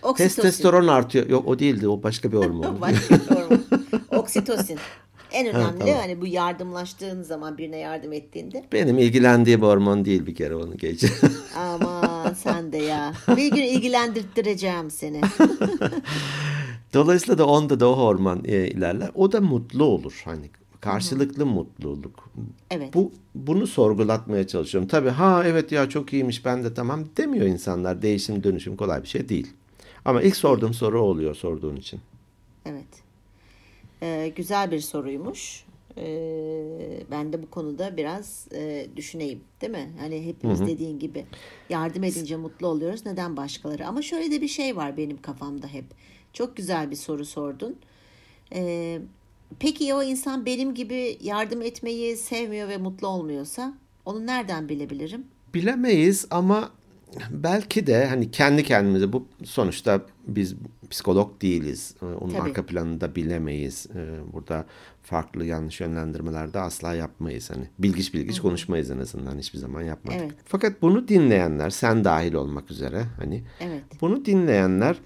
Oksitosin. 0.03 0.41
Testosteron 0.41 0.87
artıyor. 0.87 1.29
Yok 1.29 1.47
o 1.47 1.59
değildi 1.59 1.87
o 1.87 2.03
başka 2.03 2.31
bir 2.31 2.37
hormon. 2.37 2.77
Başka 2.81 3.15
bir 3.15 3.35
hormon. 3.35 3.63
Oksitosin. 4.19 4.77
En 5.31 5.47
önemli 5.47 5.79
tamam. 5.79 5.95
hani 5.95 6.21
bu 6.21 6.27
yardımlaştığın 6.27 7.21
zaman 7.23 7.57
birine 7.57 7.77
yardım 7.77 8.13
ettiğinde. 8.13 8.63
Benim 8.73 8.97
ilgilendiğim 8.97 9.61
hormon 9.61 10.05
değil 10.05 10.25
bir 10.25 10.35
kere 10.35 10.55
onu 10.55 10.77
geç. 10.77 11.03
Aman 11.57 12.33
sen 12.33 12.71
de 12.71 12.77
ya. 12.77 13.13
Bir 13.37 13.51
gün 13.51 13.63
ilgilendirttireceğim 13.63 14.91
seni. 14.91 15.21
Dolayısıyla 16.95 17.37
da 17.37 17.45
onda 17.45 17.79
da 17.79 17.89
o 17.89 17.97
hormon 17.97 18.41
e, 18.45 18.67
ilerler. 18.67 19.11
O 19.15 19.31
da 19.31 19.41
mutlu 19.41 19.83
olur. 19.83 20.21
Hani 20.25 20.49
karşılıklı 20.81 21.45
mutluluk. 21.45 22.29
Evet. 22.71 22.93
Bu 22.93 23.11
bunu 23.35 23.67
sorgulatmaya 23.67 24.47
çalışıyorum. 24.47 24.87
Tabii 24.87 25.09
ha 25.09 25.43
evet 25.45 25.71
ya 25.71 25.89
çok 25.89 26.13
iyiymiş 26.13 26.45
ben 26.45 26.63
de 26.63 26.73
tamam 26.73 27.05
demiyor 27.17 27.45
insanlar. 27.45 28.01
Değişim 28.01 28.43
dönüşüm 28.43 28.77
kolay 28.77 29.03
bir 29.03 29.07
şey 29.07 29.29
değil. 29.29 29.47
Ama 30.05 30.21
ilk 30.21 30.35
sorduğum 30.35 30.73
soru 30.73 31.01
oluyor 31.01 31.35
sorduğun 31.35 31.75
için. 31.75 31.99
Evet. 32.65 32.87
Ee, 34.01 34.33
güzel 34.35 34.71
bir 34.71 34.79
soruymuş. 34.79 35.65
Ee, 35.97 37.03
ben 37.11 37.33
de 37.33 37.43
bu 37.43 37.49
konuda 37.49 37.97
biraz 37.97 38.47
e, 38.53 38.87
düşüneyim 38.95 39.39
değil 39.61 39.71
mi? 39.71 39.89
Hani 39.99 40.25
hepimiz 40.25 40.61
dediğin 40.61 40.99
gibi 40.99 41.25
yardım 41.69 42.03
edince 42.03 42.35
mutlu 42.35 42.67
oluyoruz. 42.67 43.05
Neden 43.05 43.37
başkaları? 43.37 43.87
Ama 43.87 44.01
şöyle 44.01 44.31
de 44.31 44.41
bir 44.41 44.47
şey 44.47 44.75
var 44.75 44.97
benim 44.97 45.21
kafamda 45.21 45.67
hep. 45.67 45.85
Çok 46.35 46.57
güzel 46.57 46.91
bir 46.91 46.95
soru 46.95 47.25
sordun. 47.25 47.75
Ee, 48.53 48.99
peki 49.59 49.83
ya 49.83 49.97
o 49.97 50.03
insan 50.03 50.45
benim 50.45 50.73
gibi 50.75 51.17
yardım 51.21 51.61
etmeyi 51.61 52.17
sevmiyor 52.17 52.67
ve 52.69 52.77
mutlu 52.77 53.07
olmuyorsa 53.07 53.73
onu 54.05 54.25
nereden 54.25 54.69
bilebilirim? 54.69 55.23
Bilemeyiz 55.53 56.27
ama 56.31 56.69
belki 57.29 57.87
de 57.87 58.05
hani 58.05 58.31
kendi 58.31 58.63
kendimize 58.63 59.13
bu 59.13 59.27
sonuçta 59.43 60.01
biz 60.27 60.55
psikolog 60.89 61.41
değiliz. 61.41 61.95
Ee, 62.01 62.05
Onun 62.05 62.33
Tabii. 62.33 62.41
arka 62.49 62.65
planını 62.65 63.01
da 63.01 63.15
bilemeyiz. 63.15 63.87
Ee, 63.95 64.33
Burada 64.33 64.65
farklı 65.03 65.45
yanlış 65.45 65.79
yönlendirmeler 65.81 66.53
de 66.53 66.59
asla 66.59 66.93
yapmayız. 66.93 67.49
Hani 67.51 67.67
bilgiç 67.79 68.13
bilgiç 68.13 68.39
konuşmayız 68.39 68.91
en 68.91 68.97
azından 68.99 69.37
hiçbir 69.37 69.59
zaman 69.59 69.81
yapmadık. 69.81 70.19
Evet. 70.21 70.33
Fakat 70.45 70.81
bunu 70.81 71.07
dinleyenler 71.07 71.69
sen 71.69 72.03
dahil 72.03 72.33
olmak 72.33 72.71
üzere 72.71 73.03
hani 73.17 73.43
Evet. 73.59 73.83
bunu 74.01 74.25
dinleyenler 74.25 74.97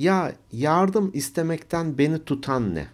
ya 0.00 0.32
yardım 0.52 1.10
istemekten 1.14 1.98
beni 1.98 2.24
tutan 2.24 2.74
ne? 2.74 2.86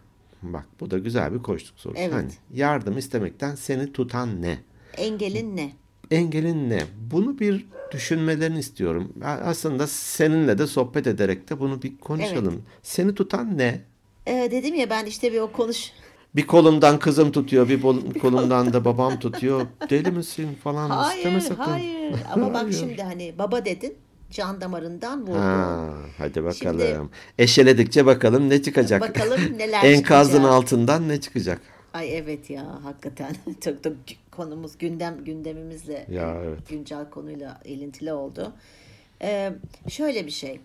Bak 0.42 0.66
bu 0.80 0.90
da 0.90 0.98
güzel 0.98 1.34
bir 1.34 1.42
koştuk 1.42 1.80
sorusu. 1.80 2.00
Evet. 2.00 2.14
Hani 2.14 2.30
yardım 2.54 2.98
istemekten 2.98 3.54
seni 3.54 3.92
tutan 3.92 4.42
ne? 4.42 4.58
Engelin 4.96 5.56
ne? 5.56 5.72
engelin 6.10 6.70
ne? 6.70 6.82
Bunu 7.10 7.38
bir 7.38 7.66
düşünmelerini 7.92 8.58
istiyorum. 8.58 9.12
Aslında 9.24 9.86
seninle 9.86 10.58
de 10.58 10.66
sohbet 10.66 11.06
ederek 11.06 11.50
de 11.50 11.60
bunu 11.60 11.82
bir 11.82 11.98
konuşalım. 11.98 12.62
Seni 12.82 13.14
tutan 13.14 13.58
ne? 13.58 13.80
Ee, 14.26 14.48
dedim 14.50 14.74
ya 14.74 14.90
ben 14.90 15.06
işte 15.06 15.32
bir 15.32 15.40
o 15.40 15.52
konuş 15.52 15.92
Bir 16.36 16.46
kolumdan 16.46 16.98
kızım 16.98 17.32
tutuyor, 17.32 17.68
bir 17.68 17.82
kolumdan 18.20 18.72
da 18.72 18.84
babam 18.84 19.18
tutuyor. 19.18 19.66
Deli 19.90 20.10
misin 20.10 20.48
falan 20.64 20.90
Hayır, 20.90 21.40
sakın. 21.40 21.62
hayır. 21.62 22.14
Ama 22.32 22.54
bak 22.54 22.62
Hayır. 22.62 22.72
şimdi 22.72 23.02
hani 23.02 23.34
baba 23.38 23.64
dedin, 23.64 23.94
can 24.30 24.60
damarından 24.60 25.26
vurdu. 25.26 25.38
Ha, 25.38 25.94
hadi 26.18 26.44
bakalım. 26.44 26.80
Şimdi- 26.80 26.98
Eşeledikçe 27.38 28.06
bakalım 28.06 28.50
ne 28.50 28.62
çıkacak. 28.62 29.00
Bakalım 29.00 29.40
neler 29.58 29.84
Enkazın 29.84 30.32
çıkacak. 30.32 30.52
altından 30.52 31.08
ne 31.08 31.20
çıkacak? 31.20 31.60
Ay 31.94 32.18
evet 32.18 32.50
ya 32.50 32.84
hakikaten 32.84 33.36
çok 33.64 33.84
da 33.84 33.90
konumuz 34.30 34.78
gündem 34.78 35.24
gündemimizle 35.24 36.06
Ya 36.10 36.40
evet. 36.44 36.68
güncel 36.68 37.10
konuyla 37.10 37.60
ilintili 37.64 38.12
oldu. 38.12 38.52
Ee, 39.22 39.52
şöyle 39.88 40.26
bir 40.26 40.30
şey. 40.30 40.60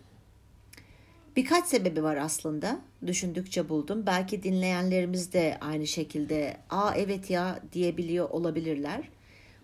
Birkaç 1.35 1.65
sebebi 1.65 2.03
var 2.03 2.15
aslında. 2.17 2.79
Düşündükçe 3.07 3.69
buldum. 3.69 4.03
Belki 4.05 4.43
dinleyenlerimiz 4.43 5.33
de 5.33 5.57
aynı 5.61 5.87
şekilde 5.87 6.57
aa 6.69 6.93
evet 6.95 7.29
ya 7.29 7.59
diyebiliyor 7.73 8.29
olabilirler. 8.29 9.09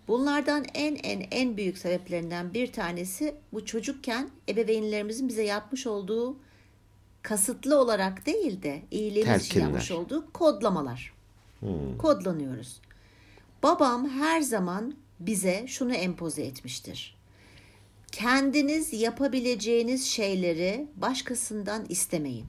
Bunlardan 0.08 0.64
en 0.74 0.94
en 0.94 1.26
en 1.30 1.56
büyük 1.56 1.78
sebeplerinden 1.78 2.54
bir 2.54 2.72
tanesi 2.72 3.34
bu 3.52 3.64
çocukken 3.64 4.30
ebeveynlerimizin 4.48 5.28
bize 5.28 5.42
yapmış 5.42 5.86
olduğu 5.86 6.36
kasıtlı 7.22 7.80
olarak 7.80 8.26
değil 8.26 8.62
de 8.62 8.82
iyiliğimiz 8.90 9.42
için 9.42 9.48
Telkinler. 9.48 9.66
yapmış 9.66 9.90
olduğu 9.90 10.32
kodlamalar. 10.32 11.12
Kodlanıyoruz. 11.98 12.80
Babam 13.62 14.08
her 14.08 14.40
zaman 14.40 14.94
bize 15.20 15.64
şunu 15.66 15.94
empoze 15.94 16.42
etmiştir. 16.42 17.16
Kendiniz 18.12 18.92
yapabileceğiniz 18.92 20.06
şeyleri 20.06 20.86
başkasından 20.96 21.86
istemeyin. 21.88 22.46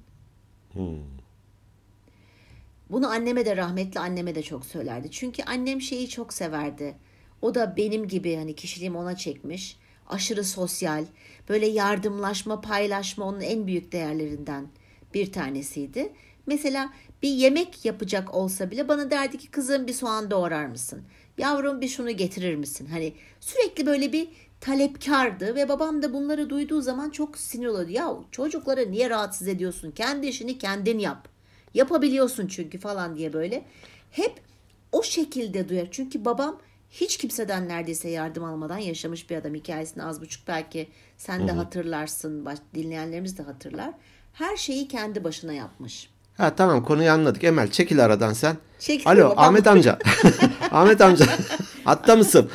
Bunu 2.89 3.09
anneme 3.09 3.45
de 3.45 3.57
rahmetli 3.57 3.99
anneme 3.99 4.35
de 4.35 4.43
çok 4.43 4.65
söylerdi. 4.65 5.11
Çünkü 5.11 5.43
annem 5.43 5.81
şeyi 5.81 6.09
çok 6.09 6.33
severdi. 6.33 6.95
O 7.41 7.55
da 7.55 7.77
benim 7.77 8.07
gibi 8.07 8.35
hani 8.35 8.55
kişiliğim 8.55 8.95
ona 8.95 9.15
çekmiş. 9.15 9.77
Aşırı 10.09 10.43
sosyal, 10.43 11.05
böyle 11.49 11.67
yardımlaşma, 11.67 12.61
paylaşma 12.61 13.25
onun 13.25 13.41
en 13.41 13.67
büyük 13.67 13.91
değerlerinden 13.91 14.67
bir 15.13 15.31
tanesiydi. 15.31 16.13
Mesela 16.45 16.93
bir 17.23 17.29
yemek 17.29 17.85
yapacak 17.85 18.35
olsa 18.35 18.71
bile 18.71 18.87
bana 18.87 19.11
derdi 19.11 19.37
ki 19.37 19.51
kızım 19.51 19.87
bir 19.87 19.93
soğan 19.93 20.31
doğrar 20.31 20.65
mısın? 20.65 21.01
Yavrum 21.37 21.81
bir 21.81 21.87
şunu 21.87 22.11
getirir 22.11 22.55
misin? 22.55 22.87
Hani 22.91 23.13
sürekli 23.39 23.85
böyle 23.85 24.13
bir 24.13 24.27
talepkardı 24.61 25.55
ve 25.55 25.69
babam 25.69 26.01
da 26.01 26.13
bunları 26.13 26.49
duyduğu 26.49 26.81
zaman 26.81 27.09
çok 27.09 27.37
sinir 27.37 27.67
oluyordu. 27.67 27.91
Ya 27.91 28.15
çocukları 28.31 28.91
niye 28.91 29.09
rahatsız 29.09 29.47
ediyorsun? 29.47 29.91
Kendi 29.91 30.27
işini 30.27 30.57
kendin 30.57 30.99
yap. 30.99 31.27
Yapabiliyorsun 31.73 32.47
çünkü 32.47 32.77
falan 32.77 33.17
diye 33.17 33.33
böyle. 33.33 33.65
Hep 34.11 34.33
o 34.91 35.03
şekilde 35.03 35.69
duyar. 35.69 35.87
Çünkü 35.91 36.25
babam 36.25 36.59
hiç 36.91 37.17
kimseden 37.17 37.67
neredeyse 37.67 38.09
yardım 38.09 38.43
almadan 38.43 38.77
yaşamış 38.77 39.29
bir 39.29 39.35
adam. 39.35 39.53
Hikayesini 39.55 40.03
az 40.03 40.21
buçuk 40.21 40.47
belki 40.47 40.87
sen 41.17 41.47
de 41.47 41.51
hatırlarsın. 41.51 42.45
baş- 42.45 42.59
Dinleyenlerimiz 42.75 43.37
de 43.37 43.43
hatırlar. 43.43 43.91
Her 44.33 44.57
şeyi 44.57 44.87
kendi 44.87 45.23
başına 45.23 45.53
yapmış. 45.53 46.09
Ha 46.37 46.55
tamam 46.55 46.85
konuyu 46.85 47.11
anladık. 47.11 47.43
Emel 47.43 47.71
çekil 47.71 48.05
aradan 48.05 48.33
sen. 48.33 48.57
Çekil 48.79 49.09
Alo 49.09 49.25
babam. 49.25 49.39
Ahmet 49.39 49.67
amca. 49.67 49.99
Ahmet 50.71 51.01
amca. 51.01 51.25
Hatta 51.83 52.15
mısın? 52.15 52.49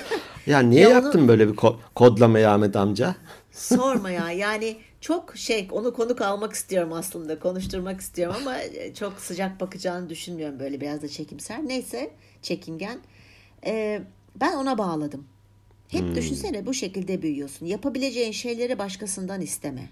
ya 0.46 0.58
niye 0.60 0.80
Ya 0.80 0.88
onu- 0.88 0.94
yaptın 0.94 1.28
böyle 1.28 1.48
bir 1.48 1.54
ko- 1.56 1.76
kodlamayı 1.94 2.50
Ahmet 2.50 2.76
amca? 2.76 3.14
Sorma 3.52 4.10
ya 4.10 4.30
yani 4.30 4.76
çok 5.00 5.36
şey 5.36 5.68
onu 5.72 5.94
konuk 5.94 6.20
almak 6.20 6.52
istiyorum 6.52 6.92
aslında 6.92 7.38
konuşturmak 7.38 8.00
istiyorum 8.00 8.36
ama 8.40 8.58
e, 8.58 8.94
çok 8.94 9.12
sıcak 9.20 9.60
bakacağını 9.60 10.10
düşünmüyorum 10.10 10.60
böyle 10.60 10.80
biraz 10.80 11.02
da 11.02 11.08
çekimser. 11.08 11.58
Neyse 11.68 12.10
çekingen. 12.42 12.98
Ee, 13.66 14.02
ben 14.40 14.56
ona 14.56 14.78
bağladım. 14.78 15.24
Hep 15.88 16.14
düşünsene 16.16 16.66
bu 16.66 16.74
şekilde 16.74 17.22
büyüyorsun. 17.22 17.66
Yapabileceğin 17.66 18.32
şeyleri 18.32 18.78
başkasından 18.78 19.40
isteme. 19.40 19.88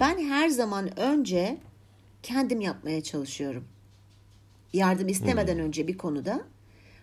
Ben 0.00 0.18
her 0.28 0.48
zaman 0.48 0.98
önce 1.00 1.56
kendim 2.22 2.60
yapmaya 2.60 3.02
çalışıyorum. 3.02 3.64
Yardım 4.72 5.08
istemeden 5.08 5.58
önce 5.58 5.88
bir 5.88 5.98
konuda 5.98 6.42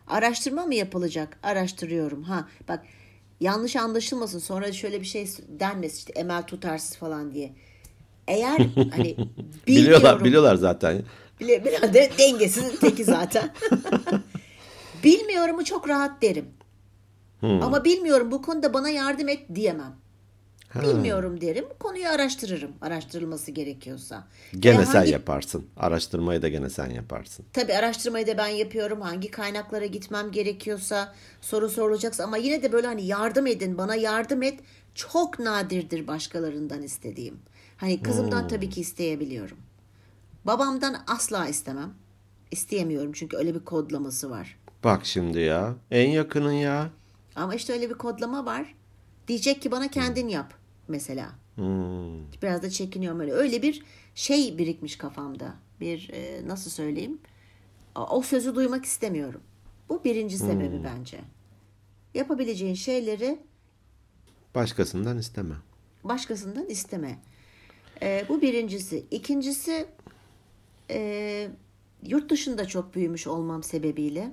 araştırma 0.08 0.66
mı 0.66 0.76
yapılacak? 0.76 1.40
Araştırıyorum. 1.44 2.24
Ha 2.24 2.48
bak 2.68 2.84
yanlış 3.40 3.76
anlaşılmasın. 3.76 4.40
Sonra 4.40 4.72
şöyle 4.72 5.02
bir 5.02 5.06
şey 5.06 5.28
denmesin 5.60 5.98
işte 5.98 6.14
Emel 6.14 6.44
tutarsız 6.44 6.98
falan 6.98 7.34
diye. 7.34 7.54
Eğer 8.28 8.68
hani 8.92 9.16
Biliyorlar, 9.68 10.24
biliyorlar 10.24 10.56
zaten. 10.56 11.02
Bile, 11.40 11.66
biraz 11.66 11.94
de 11.94 12.12
dengesizin 12.18 12.78
teki 12.78 13.04
zaten. 13.04 13.54
Bilmiyorumu 15.04 15.64
çok 15.66 15.90
rahat 15.90 16.22
derim. 16.22 16.46
Ama 17.42 17.84
bilmiyorum 17.86 18.32
bu 18.32 18.42
konuda 18.42 18.74
bana 18.74 18.90
yardım 18.90 19.30
et 19.30 19.56
diyemem. 19.56 19.96
Bilmiyorum 20.76 21.42
derim. 21.42 21.66
Konuyu 21.80 22.08
araştırırım. 22.08 22.72
Araştırılması 22.82 23.52
gerekiyorsa. 23.52 24.28
Gene 24.60 24.76
Veya 24.78 24.86
sen 24.86 24.94
hangi- 25.00 25.12
yaparsın. 25.12 25.66
Araştırmayı 25.78 26.42
da 26.42 26.48
gene 26.50 26.70
sen 26.70 26.90
yaparsın. 26.90 27.46
Tabii 27.54 27.74
araştırmayı 27.74 28.28
da 28.28 28.38
ben 28.38 28.48
yapıyorum. 28.48 29.02
Hangi 29.02 29.32
kaynaklara 29.32 29.86
gitmem 29.86 30.32
gerekiyorsa 30.32 31.14
soru 31.42 31.70
sorulacaksa 31.70 32.24
ama 32.24 32.38
yine 32.38 32.64
de 32.64 32.72
böyle 32.72 32.88
hani 32.88 33.06
yardım 33.06 33.48
edin, 33.48 33.78
bana 33.78 33.96
yardım 33.96 34.44
et. 34.44 34.60
Çok 34.96 35.40
nadirdir 35.40 36.08
başkalarından 36.08 36.84
istediğim. 36.84 37.40
Hani 37.78 38.04
kızımdan 38.04 38.48
tabii 38.48 38.70
ki 38.70 38.82
isteyebiliyorum. 38.82 39.58
Babamdan 40.46 40.96
asla 41.08 41.48
istemem. 41.48 41.94
İsteyemiyorum 42.52 43.12
çünkü 43.12 43.38
öyle 43.38 43.56
bir 43.56 43.60
kodlaması 43.66 44.30
var. 44.30 44.58
Bak 44.84 45.06
şimdi 45.06 45.40
ya. 45.40 45.76
En 45.92 46.10
yakının 46.10 46.52
ya. 46.52 46.90
Ama 47.36 47.56
işte 47.56 47.74
öyle 47.74 47.90
bir 47.90 47.96
kodlama 47.96 48.46
var. 48.46 48.76
Diyecek 49.28 49.62
ki 49.62 49.72
bana 49.72 49.88
kendin 49.88 50.28
yap 50.28 50.54
mesela. 50.88 51.30
Hmm. 51.56 52.32
Biraz 52.42 52.64
da 52.64 52.70
çekiniyorum 52.70 53.20
öyle. 53.20 53.34
Öyle 53.34 53.62
bir 53.62 53.84
şey 54.16 54.58
birikmiş 54.58 54.96
kafamda. 54.98 55.54
Bir 55.80 56.10
e, 56.14 56.48
nasıl 56.48 56.72
söyleyeyim? 56.72 57.20
O 57.96 58.22
sözü 58.22 58.56
duymak 58.56 58.86
istemiyorum. 58.86 59.42
Bu 59.90 60.04
birinci 60.04 60.38
sebebi 60.38 60.84
bence. 60.84 61.20
Yapabileceğin 62.14 62.76
şeyleri 62.76 63.40
Başkasından 64.56 65.18
isteme. 65.18 65.56
başkasından 66.04 66.66
isteme. 66.66 67.20
E, 68.02 68.26
bu 68.30 68.42
birincisi. 68.42 69.06
İkincisi 69.12 69.86
e, 70.90 71.50
yurt 72.04 72.30
dışında 72.32 72.66
çok 72.68 72.96
büyümüş 72.96 73.28
olmam 73.28 73.64
sebebiyle 73.64 74.32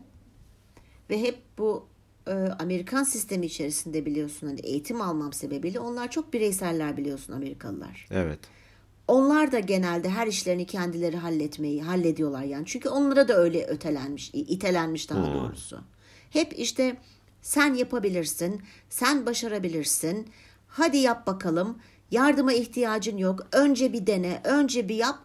ve 1.11 1.23
hep 1.23 1.39
bu 1.59 1.87
e, 2.27 2.33
Amerikan 2.33 3.03
sistemi 3.03 3.47
içerisinde 3.47 4.07
biliyorsun 4.07 4.47
hani 4.47 4.61
eğitim 4.61 5.01
almam 5.01 5.33
sebebiyle 5.33 5.81
onlar 5.81 6.11
çok 6.11 6.33
bireyseller 6.33 6.97
biliyorsun 6.97 7.33
Amerikalılar. 7.33 8.07
Evet. 8.11 8.39
Onlar 9.09 9.53
da 9.53 9.59
genelde 9.59 10.09
her 10.09 10.27
işlerini 10.27 10.67
kendileri 10.67 11.17
halletmeyi 11.17 11.83
hallediyorlar 11.83 12.43
yani. 12.43 12.67
Çünkü 12.67 12.89
onlara 12.89 13.29
da 13.29 13.35
öyle 13.37 13.67
ötelenmiş, 13.67 14.31
itelenmiş 14.35 15.11
daha 15.11 15.35
doğrusu. 15.35 15.81
Hep 16.31 16.59
işte 16.59 16.97
sen 17.43 17.75
yapabilirsin, 17.75 18.63
sen 18.91 19.27
başarabilirsin. 19.27 20.29
Hadi 20.69 20.97
yap 20.97 21.27
bakalım. 21.27 21.79
Yardıma 22.11 22.53
ihtiyacın 22.53 23.17
yok. 23.17 23.47
Önce 23.53 23.93
bir 23.93 24.07
dene, 24.07 24.41
önce 24.45 24.89
bir 24.89 24.95
yap. 24.95 25.19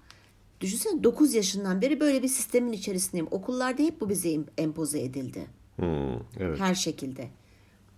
Düşünsene 0.62 1.04
9 1.04 1.34
yaşından 1.34 1.82
beri 1.82 2.00
böyle 2.00 2.24
bir 2.24 2.28
sistemin 2.28 2.72
içerisindeyim. 2.72 3.28
Okullarda 3.32 3.84
hep 3.84 4.02
bu 4.02 4.10
bize 4.10 4.30
em- 4.32 4.46
empoze 4.58 5.02
edildi. 5.02 5.48
Hmm, 5.76 6.14
evet. 6.40 6.60
Her 6.60 6.76
şekilde. 6.76 7.28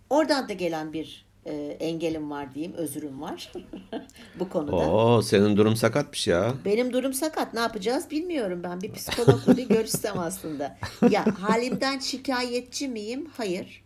Oradan 0.10 0.50
da 0.50 0.54
gelen 0.54 0.94
bir 0.94 1.26
e, 1.46 1.54
engelim 1.80 2.32
var 2.32 2.54
diyeyim, 2.56 2.74
özürüm 2.74 3.22
var 3.22 3.52
bu 4.40 4.50
konuda. 4.50 4.76
Oo, 4.76 5.22
senin 5.22 5.58
durum 5.58 5.76
sakatmış 5.76 6.28
ya. 6.28 6.54
Benim 6.66 6.94
durum 6.94 7.14
sakat. 7.14 7.54
Ne 7.54 7.60
yapacağız 7.60 8.12
bilmiyorum 8.12 8.62
ben. 8.64 8.82
Bir 8.82 8.94
psikologla 8.94 9.58
bir 9.58 9.70
görüşsem 9.70 10.20
aslında. 10.20 10.78
Ya 11.10 11.26
halimden 11.40 12.00
şikayetçi 12.00 12.88
miyim? 12.88 13.30
Hayır. 13.38 13.84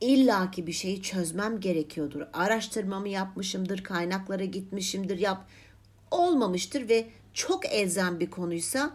İlla 0.00 0.50
ki 0.50 0.66
bir 0.66 0.72
şeyi 0.72 1.02
çözmem 1.02 1.60
gerekiyordur. 1.60 2.20
Araştırmamı 2.32 3.08
yapmışımdır, 3.08 3.84
kaynaklara 3.84 4.44
gitmişimdir, 4.44 5.18
yap 5.18 5.46
olmamıştır 6.10 6.88
ve 6.88 7.06
çok 7.34 7.66
elzem 7.66 8.20
bir 8.20 8.30
konuysa 8.30 8.90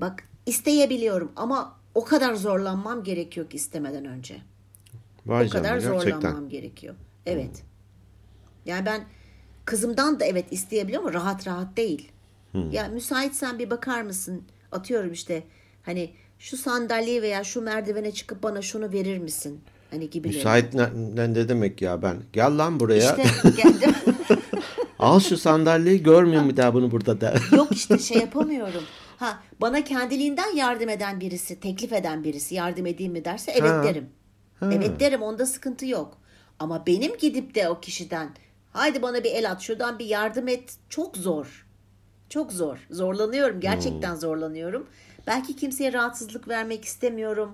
bak 0.00 0.28
isteyebiliyorum 0.46 1.32
ama 1.36 1.76
o 1.94 2.04
kadar 2.04 2.34
zorlanmam 2.34 3.04
gerekiyor 3.04 3.50
ki 3.50 3.56
istemeden 3.56 4.04
önce. 4.04 4.36
Vay 5.26 5.46
O 5.46 5.50
kadar 5.50 5.80
canına, 5.80 5.94
gerçekten. 5.94 6.20
zorlanmam 6.20 6.48
gerekiyor. 6.48 6.94
Evet. 7.26 7.62
Yani 8.66 8.86
ben 8.86 9.04
kızımdan 9.64 10.20
da 10.20 10.24
evet 10.24 10.44
isteyebiliyorum 10.50 11.08
ama 11.08 11.18
rahat 11.18 11.46
rahat 11.46 11.76
değil. 11.76 12.12
Ya 12.70 12.88
müsaitsen 12.88 13.58
bir 13.58 13.70
bakar 13.70 14.02
mısın? 14.02 14.42
Atıyorum 14.72 15.12
işte 15.12 15.42
hani 15.82 16.10
şu 16.38 16.56
sandalye 16.56 17.22
veya 17.22 17.44
şu 17.44 17.60
merdivene 17.60 18.12
çıkıp 18.12 18.42
bana 18.42 18.62
şunu 18.62 18.92
verir 18.92 19.18
misin? 19.18 19.60
Hani 19.90 20.10
gibi. 20.10 20.28
Müsait 20.28 20.74
ne, 20.74 20.88
ne 21.34 21.48
demek 21.48 21.82
ya 21.82 22.02
ben? 22.02 22.16
Gel 22.32 22.58
lan 22.58 22.80
buraya. 22.80 23.16
İşte 23.16 23.50
geldim. 23.62 23.94
Al 24.98 25.20
şu 25.20 25.36
sandalyeyi 25.36 26.02
görmüyorum 26.02 26.48
bir 26.48 26.56
daha 26.56 26.74
bunu 26.74 26.90
burada 26.90 27.20
da. 27.20 27.34
Yok 27.56 27.72
işte 27.72 27.98
şey 27.98 28.18
yapamıyorum. 28.18 28.82
Ha 29.16 29.42
bana 29.60 29.84
kendiliğinden 29.84 30.56
yardım 30.56 30.88
eden 30.88 31.20
birisi, 31.20 31.60
teklif 31.60 31.92
eden 31.92 32.24
birisi 32.24 32.54
yardım 32.54 32.86
edeyim 32.86 33.12
mi 33.12 33.24
derse 33.24 33.52
evet 33.52 33.70
Ha. 33.70 33.82
derim. 33.82 34.08
Evet 34.62 35.00
derim 35.00 35.22
onda 35.22 35.46
sıkıntı 35.46 35.86
yok. 35.86 36.18
Ama 36.58 36.86
benim 36.86 37.16
gidip 37.16 37.54
de 37.54 37.68
o 37.68 37.80
kişiden 37.80 38.28
haydi 38.72 39.02
bana 39.02 39.24
bir 39.24 39.30
el 39.30 39.50
at 39.50 39.60
şuradan 39.60 39.98
bir 39.98 40.06
yardım 40.06 40.48
et 40.48 40.76
çok 40.88 41.16
zor. 41.16 41.66
Çok 42.28 42.52
zor. 42.52 42.86
Zorlanıyorum. 42.90 43.60
Gerçekten 43.60 44.14
zorlanıyorum. 44.14 44.86
Belki 45.26 45.56
kimseye 45.56 45.92
rahatsızlık 45.92 46.48
vermek 46.48 46.84
istemiyorum. 46.84 47.52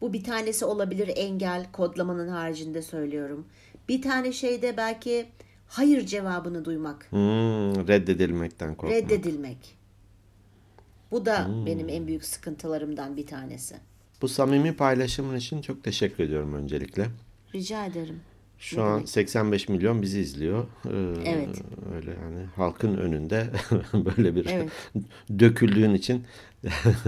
Bu 0.00 0.12
bir 0.12 0.24
tanesi 0.24 0.64
olabilir 0.64 1.10
engel 1.16 1.66
kodlamanın 1.72 2.28
haricinde 2.28 2.82
söylüyorum. 2.82 3.46
Bir 3.88 4.02
tane 4.02 4.32
şeyde 4.32 4.76
belki 4.76 5.26
hayır 5.68 6.06
cevabını 6.06 6.64
duymak. 6.64 7.06
Hmm, 7.10 7.88
reddedilmekten 7.88 8.74
korkmak. 8.74 9.02
Reddedilmek. 9.02 9.76
Bu 11.12 11.26
da 11.26 11.48
benim 11.66 11.88
en 11.88 12.06
büyük 12.06 12.24
sıkıntılarımdan 12.24 13.16
bir 13.16 13.26
tanesi. 13.26 13.74
Bu 14.22 14.28
samimi 14.28 14.72
paylaşımın 14.76 15.36
için 15.36 15.62
çok 15.62 15.84
teşekkür 15.84 16.24
ediyorum 16.24 16.54
öncelikle. 16.54 17.06
Rica 17.54 17.86
ederim. 17.86 18.20
Şu 18.58 18.76
Ne 18.78 18.82
an 18.82 18.94
demek? 18.96 19.08
85 19.08 19.68
milyon 19.68 20.02
bizi 20.02 20.20
izliyor. 20.20 20.64
Ee, 20.86 21.14
Evet. 21.24 21.62
Öyle 21.94 22.10
yani 22.10 22.46
halkın 22.56 22.96
önünde 22.96 23.46
böyle 23.94 24.34
bir 24.36 24.46
Evet. 24.46 24.70
döküldüğün 25.38 25.94
için 25.94 26.24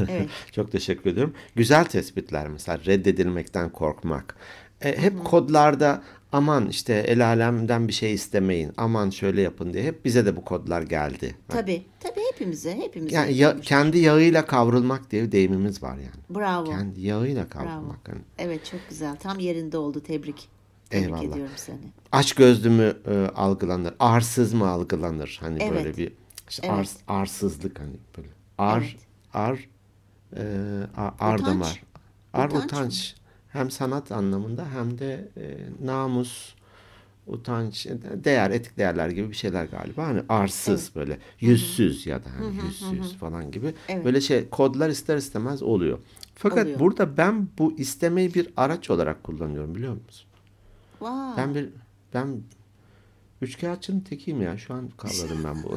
Evet. 0.08 0.28
çok 0.52 0.72
teşekkür 0.72 1.10
ediyorum. 1.10 1.34
Güzel 1.56 1.84
tespitler 1.84 2.48
mesela 2.48 2.78
reddedilmekten 2.86 3.70
korkmak. 3.70 4.36
E, 4.80 4.98
hep 5.02 5.24
kodlarda 5.24 6.02
aman 6.36 6.68
işte 6.68 6.94
el 6.94 7.26
alemden 7.26 7.88
bir 7.88 7.92
şey 7.92 8.14
istemeyin. 8.14 8.72
Aman 8.76 9.10
şöyle 9.10 9.40
yapın 9.42 9.72
diye 9.72 9.84
hep 9.84 10.04
bize 10.04 10.26
de 10.26 10.36
bu 10.36 10.44
kodlar 10.44 10.82
geldi. 10.82 11.36
Tabii. 11.48 11.82
Tabii 12.00 12.20
hepimize. 12.32 12.76
Hepimize. 12.76 13.16
Yani 13.16 13.34
ya- 13.34 13.60
kendi 13.60 13.98
yağıyla 13.98 14.46
kavrulmak 14.46 15.10
diye 15.10 15.22
bir 15.22 15.32
deyimimiz 15.32 15.82
var 15.82 15.96
yani. 15.96 16.24
Bravo. 16.40 16.64
Kendi 16.64 17.00
yağıyla 17.00 17.46
Bravo. 17.54 17.64
kavrulmak. 17.64 18.08
hani. 18.08 18.20
Evet 18.38 18.64
çok 18.64 18.80
güzel. 18.88 19.16
Tam 19.16 19.38
yerinde 19.38 19.78
oldu. 19.78 20.00
Tebrik. 20.00 20.48
Tebrik 20.90 21.06
Eyvallah. 21.06 21.22
ediyorum 21.22 21.52
seni. 21.56 21.78
aç 22.12 22.32
gözlü 22.34 22.70
mü 22.70 22.96
e, 23.06 23.26
algılanır, 23.34 23.94
arsız 23.98 24.52
mı 24.54 24.68
algılanır? 24.68 25.38
Hani 25.42 25.62
Evet. 25.62 25.72
böyle 25.74 25.96
bir 25.96 26.12
işte 26.48 26.66
Evet. 26.66 26.78
ars, 26.78 26.96
arsızlık 27.08 27.80
hani 27.80 27.92
böyle. 28.16 28.28
Ar, 28.58 28.78
Evet. 28.80 28.96
ar, 29.34 29.68
e, 30.36 30.42
ar 31.18 31.34
Utanç. 31.38 31.46
damar. 31.46 31.82
Ar 32.32 32.48
Utanç 32.48 32.64
utanç. 32.64 33.14
Hem 33.54 33.70
sanat 33.70 34.12
anlamında 34.12 34.66
hem 34.74 34.98
de 34.98 35.28
e, 35.36 35.56
namus, 35.86 36.54
utanç, 37.26 37.86
e, 37.86 37.98
değer, 38.24 38.50
etik 38.50 38.78
değerler 38.78 39.08
gibi 39.08 39.30
bir 39.30 39.34
şeyler 39.36 39.64
galiba. 39.64 40.06
Hani 40.06 40.22
arsız 40.28 40.94
böyle, 40.94 41.18
yüzsüz 41.40 42.06
ya 42.06 42.24
da 42.24 42.28
hani 42.38 42.56
yüzsüz 42.56 43.16
falan 43.16 43.50
gibi. 43.50 43.74
Evet. 43.88 44.04
Böyle 44.04 44.20
şey 44.20 44.48
kodlar 44.48 44.88
ister 44.88 45.16
istemez 45.16 45.62
oluyor. 45.62 45.98
Fakat 46.34 46.64
Oluyor. 46.64 46.80
burada 46.80 47.16
ben 47.16 47.48
bu 47.58 47.72
istemeyi 47.78 48.34
bir 48.34 48.48
araç 48.56 48.90
olarak 48.90 49.24
kullanıyorum 49.24 49.74
biliyor 49.74 49.92
musun? 49.92 50.26
Vay. 51.00 51.36
Ben 51.36 51.54
bir 51.54 51.68
ben 52.14 52.40
üçkağıtçının 53.42 54.00
tekiyim 54.00 54.42
ya. 54.42 54.58
Şu 54.58 54.74
an 54.74 54.88
kavradım 54.96 55.44
ben 55.44 55.62
bu. 55.62 55.76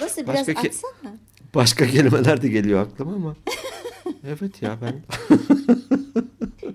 Nasıl 0.00 0.22
biraz 0.22 0.48
Başka 0.48 0.60
açsana. 0.60 1.16
Başka 1.54 1.86
kelimeler 1.86 2.42
de 2.42 2.48
geliyor 2.48 2.80
aklıma 2.80 3.12
ama. 3.12 3.36
Evet 4.26 4.62
ya 4.62 4.78
ben 4.82 5.02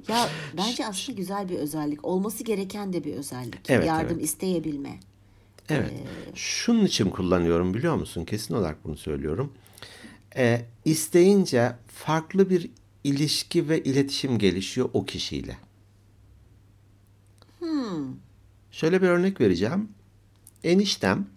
Ya 0.08 0.30
bence 0.58 0.86
aslında 0.86 1.18
güzel 1.18 1.50
bir 1.50 1.56
özellik. 1.56 2.06
Olması 2.06 2.44
gereken 2.44 2.94
de 2.94 3.04
bir 3.04 3.14
özellik. 3.14 3.70
Evet, 3.70 3.88
Yardım 3.88 4.18
evet. 4.18 4.26
isteyebilme. 4.26 5.00
evet. 5.70 5.92
Şunun 6.36 6.86
için 6.86 7.10
kullanıyorum 7.10 7.74
biliyor 7.74 7.96
musun? 7.96 8.26
Kesin 8.26 8.54
olarak 8.54 8.84
bunu 8.84 8.98
söylüyorum. 8.98 9.54
Ee, 10.36 10.66
isteyince 10.86 11.76
farklı 11.88 12.50
bir 12.50 12.70
ilişki 13.04 13.70
ve 13.70 13.84
iletişim 13.84 14.40
gelişiyor 14.40 14.90
o 14.94 15.06
kişiyle. 15.06 15.58
Şöyle 18.72 19.02
bir 19.02 19.08
örnek 19.08 19.42
vereceğim. 19.42 19.90
Eniştem 20.64 21.28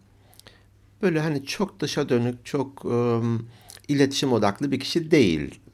böyle 1.03 1.21
hani 1.21 1.45
çok 1.47 1.81
dışa 1.81 2.09
dönük, 2.09 2.47
çok 2.47 2.85
ım, 2.85 3.49
iletişim 3.89 4.33
odaklı 4.33 4.73
bir 4.73 4.81
kişi 4.81 5.11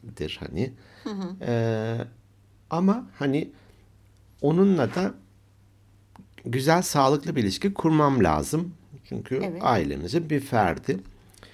değildir 0.02 0.40
hani. 0.40 0.72
Ee, 1.40 1.98
ama 2.70 3.06
hani 3.18 3.50
onunla 4.40 4.94
da 4.94 5.14
güzel, 6.44 6.82
sağlıklı 6.82 7.36
bir 7.36 7.42
ilişki 7.42 7.74
kurmam 7.74 8.24
lazım. 8.24 8.74
Çünkü 9.04 9.40
Evet. 9.44 9.62
ailemizin 9.64 10.30
bir 10.30 10.40
ferdi. 10.40 10.98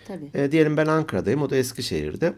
Tabii. 0.06 0.30
E, 0.34 0.52
diyelim 0.52 0.76
ben 0.76 0.86
Ankara'dayım, 0.86 1.42
o 1.42 1.50
da 1.50 1.56
Eskişehir'de. 1.56 2.34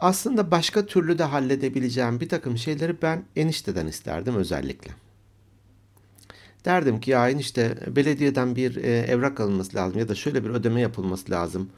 Aslında 0.00 0.50
başka 0.50 0.86
türlü 0.86 1.18
de 1.18 1.24
halledebileceğim 1.24 2.20
bir 2.20 2.28
takım 2.28 2.58
şeyleri 2.58 3.02
ben 3.02 3.24
enişteden 3.36 3.86
isterdim 3.86 4.34
özellikle. 4.36 4.90
Derdim 6.64 7.00
ki 7.00 7.10
ya 7.10 7.28
enişte 7.30 7.78
belediyeden 7.96 8.56
bir 8.56 8.76
e, 8.76 8.98
evrak 8.98 9.40
alınması 9.40 9.76
lazım 9.76 9.98
ya 9.98 10.08
da 10.08 10.14
şöyle 10.14 10.44
bir 10.44 10.50
ödeme 10.50 10.80
yapılması 10.80 11.30
lazım. 11.32 11.70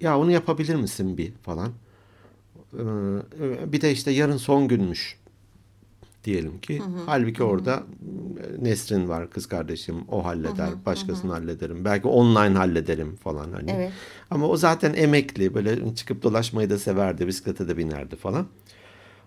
Ya 0.00 0.18
onu 0.18 0.30
yapabilir 0.30 0.74
misin 0.74 1.18
bir 1.18 1.32
falan. 1.32 1.72
Ee, 2.74 3.72
bir 3.72 3.80
de 3.80 3.92
işte 3.92 4.10
yarın 4.10 4.36
son 4.36 4.68
günmüş 4.68 5.18
diyelim 6.24 6.60
ki. 6.60 6.82
Halbuki 7.06 7.42
orada 7.42 7.82
e, 8.60 8.64
Nesrin 8.64 9.08
var 9.08 9.30
kız 9.30 9.46
kardeşim 9.46 9.96
o 10.08 10.24
halleder. 10.24 10.68
Başkasını 10.86 11.32
hallederim. 11.32 11.84
Belki 11.84 12.08
online 12.08 12.58
hallederim 12.58 13.16
falan 13.16 13.52
hani. 13.52 13.70
Evet. 13.70 13.92
Ama 14.30 14.46
o 14.48 14.56
zaten 14.56 14.94
emekli 14.94 15.54
böyle 15.54 15.94
çıkıp 15.94 16.22
dolaşmayı 16.22 16.70
da 16.70 16.78
severdi. 16.78 17.26
Bisiklete 17.26 17.68
de 17.68 17.76
binerdi 17.76 18.16
falan. 18.16 18.46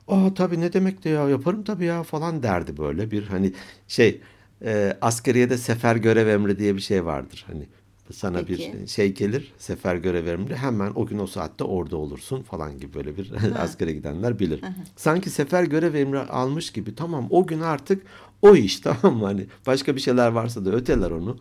Aa 0.08 0.34
tabii 0.34 0.62
ne 0.62 0.74
demek 0.74 1.04
de 1.04 1.10
ya 1.10 1.30
yaparım 1.30 1.64
tabii 1.64 1.86
ya 1.86 2.04
falan 2.04 2.44
derdi 2.44 2.78
böyle 2.78 3.12
bir 3.12 3.24
hani 3.24 3.54
şey 3.88 4.22
e, 4.66 4.98
askeriyede 5.02 5.58
sefer 5.58 5.96
görev 5.96 6.28
emri 6.28 6.60
diye 6.60 6.76
bir 6.76 6.82
şey 6.82 7.06
vardır. 7.06 7.46
Hani 7.48 7.68
sana 8.14 8.38
Peki. 8.38 8.74
bir 8.74 8.88
şey 8.88 9.14
gelir 9.14 9.54
sefer 9.58 9.96
görev 9.96 10.28
emri 10.28 10.56
hemen 10.56 10.92
o 10.96 11.06
gün 11.06 11.20
o 11.20 11.28
saatte 11.28 11.64
orada 11.64 11.98
olursun 11.98 12.42
falan 12.42 12.78
gibi 12.78 12.94
böyle 12.94 13.18
bir 13.18 13.32
askere 13.56 13.94
gidenler 13.94 14.40
bilir. 14.40 14.62
Sanki 14.96 15.30
sefer 15.30 15.64
görev 15.64 15.94
emri 15.94 16.20
almış 16.20 16.72
gibi 16.72 16.96
tamam 16.96 17.28
o 17.30 17.48
gün 17.48 17.62
artık 17.62 18.04
o 18.42 18.56
iş 18.56 18.80
tamam 18.80 19.18
mı 19.18 19.26
hani 19.26 19.46
başka 19.68 19.96
bir 19.96 20.02
şeyler 20.02 20.28
varsa 20.28 20.66
da 20.66 20.72
öteler 20.72 21.12
onu. 21.12 21.38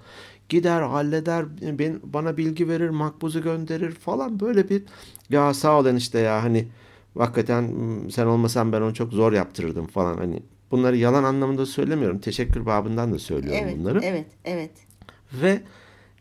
Gider 0.49 0.83
halleder 0.83 1.47
ben, 1.79 2.01
bana 2.03 2.37
bilgi 2.37 2.69
verir 2.69 2.89
makbuzu 2.89 3.43
gönderir 3.43 3.91
falan 3.93 4.41
böyle 4.41 4.69
bir 4.69 4.83
ya 5.31 5.55
sağ 5.55 5.79
ol 5.79 5.87
enişte 5.87 6.19
ya 6.19 6.43
hani 6.43 6.69
hakikaten 7.19 7.73
sen 8.11 8.27
olmasan 8.27 8.73
ben 8.73 8.81
onu 8.81 8.95
çok 8.95 9.13
zor 9.13 9.33
yaptırırdım 9.33 9.87
falan 9.87 10.17
hani 10.17 10.43
bunları 10.71 10.97
yalan 10.97 11.25
anlamında 11.25 11.67
söylemiyorum 11.67 12.19
teşekkür 12.19 12.67
babından 12.67 13.13
da 13.13 13.19
söylüyorum 13.19 13.61
Evet. 13.65 13.79
bunları. 13.79 14.01
Evet. 14.03 14.27
Evet. 14.45 14.71
Ve 15.33 15.63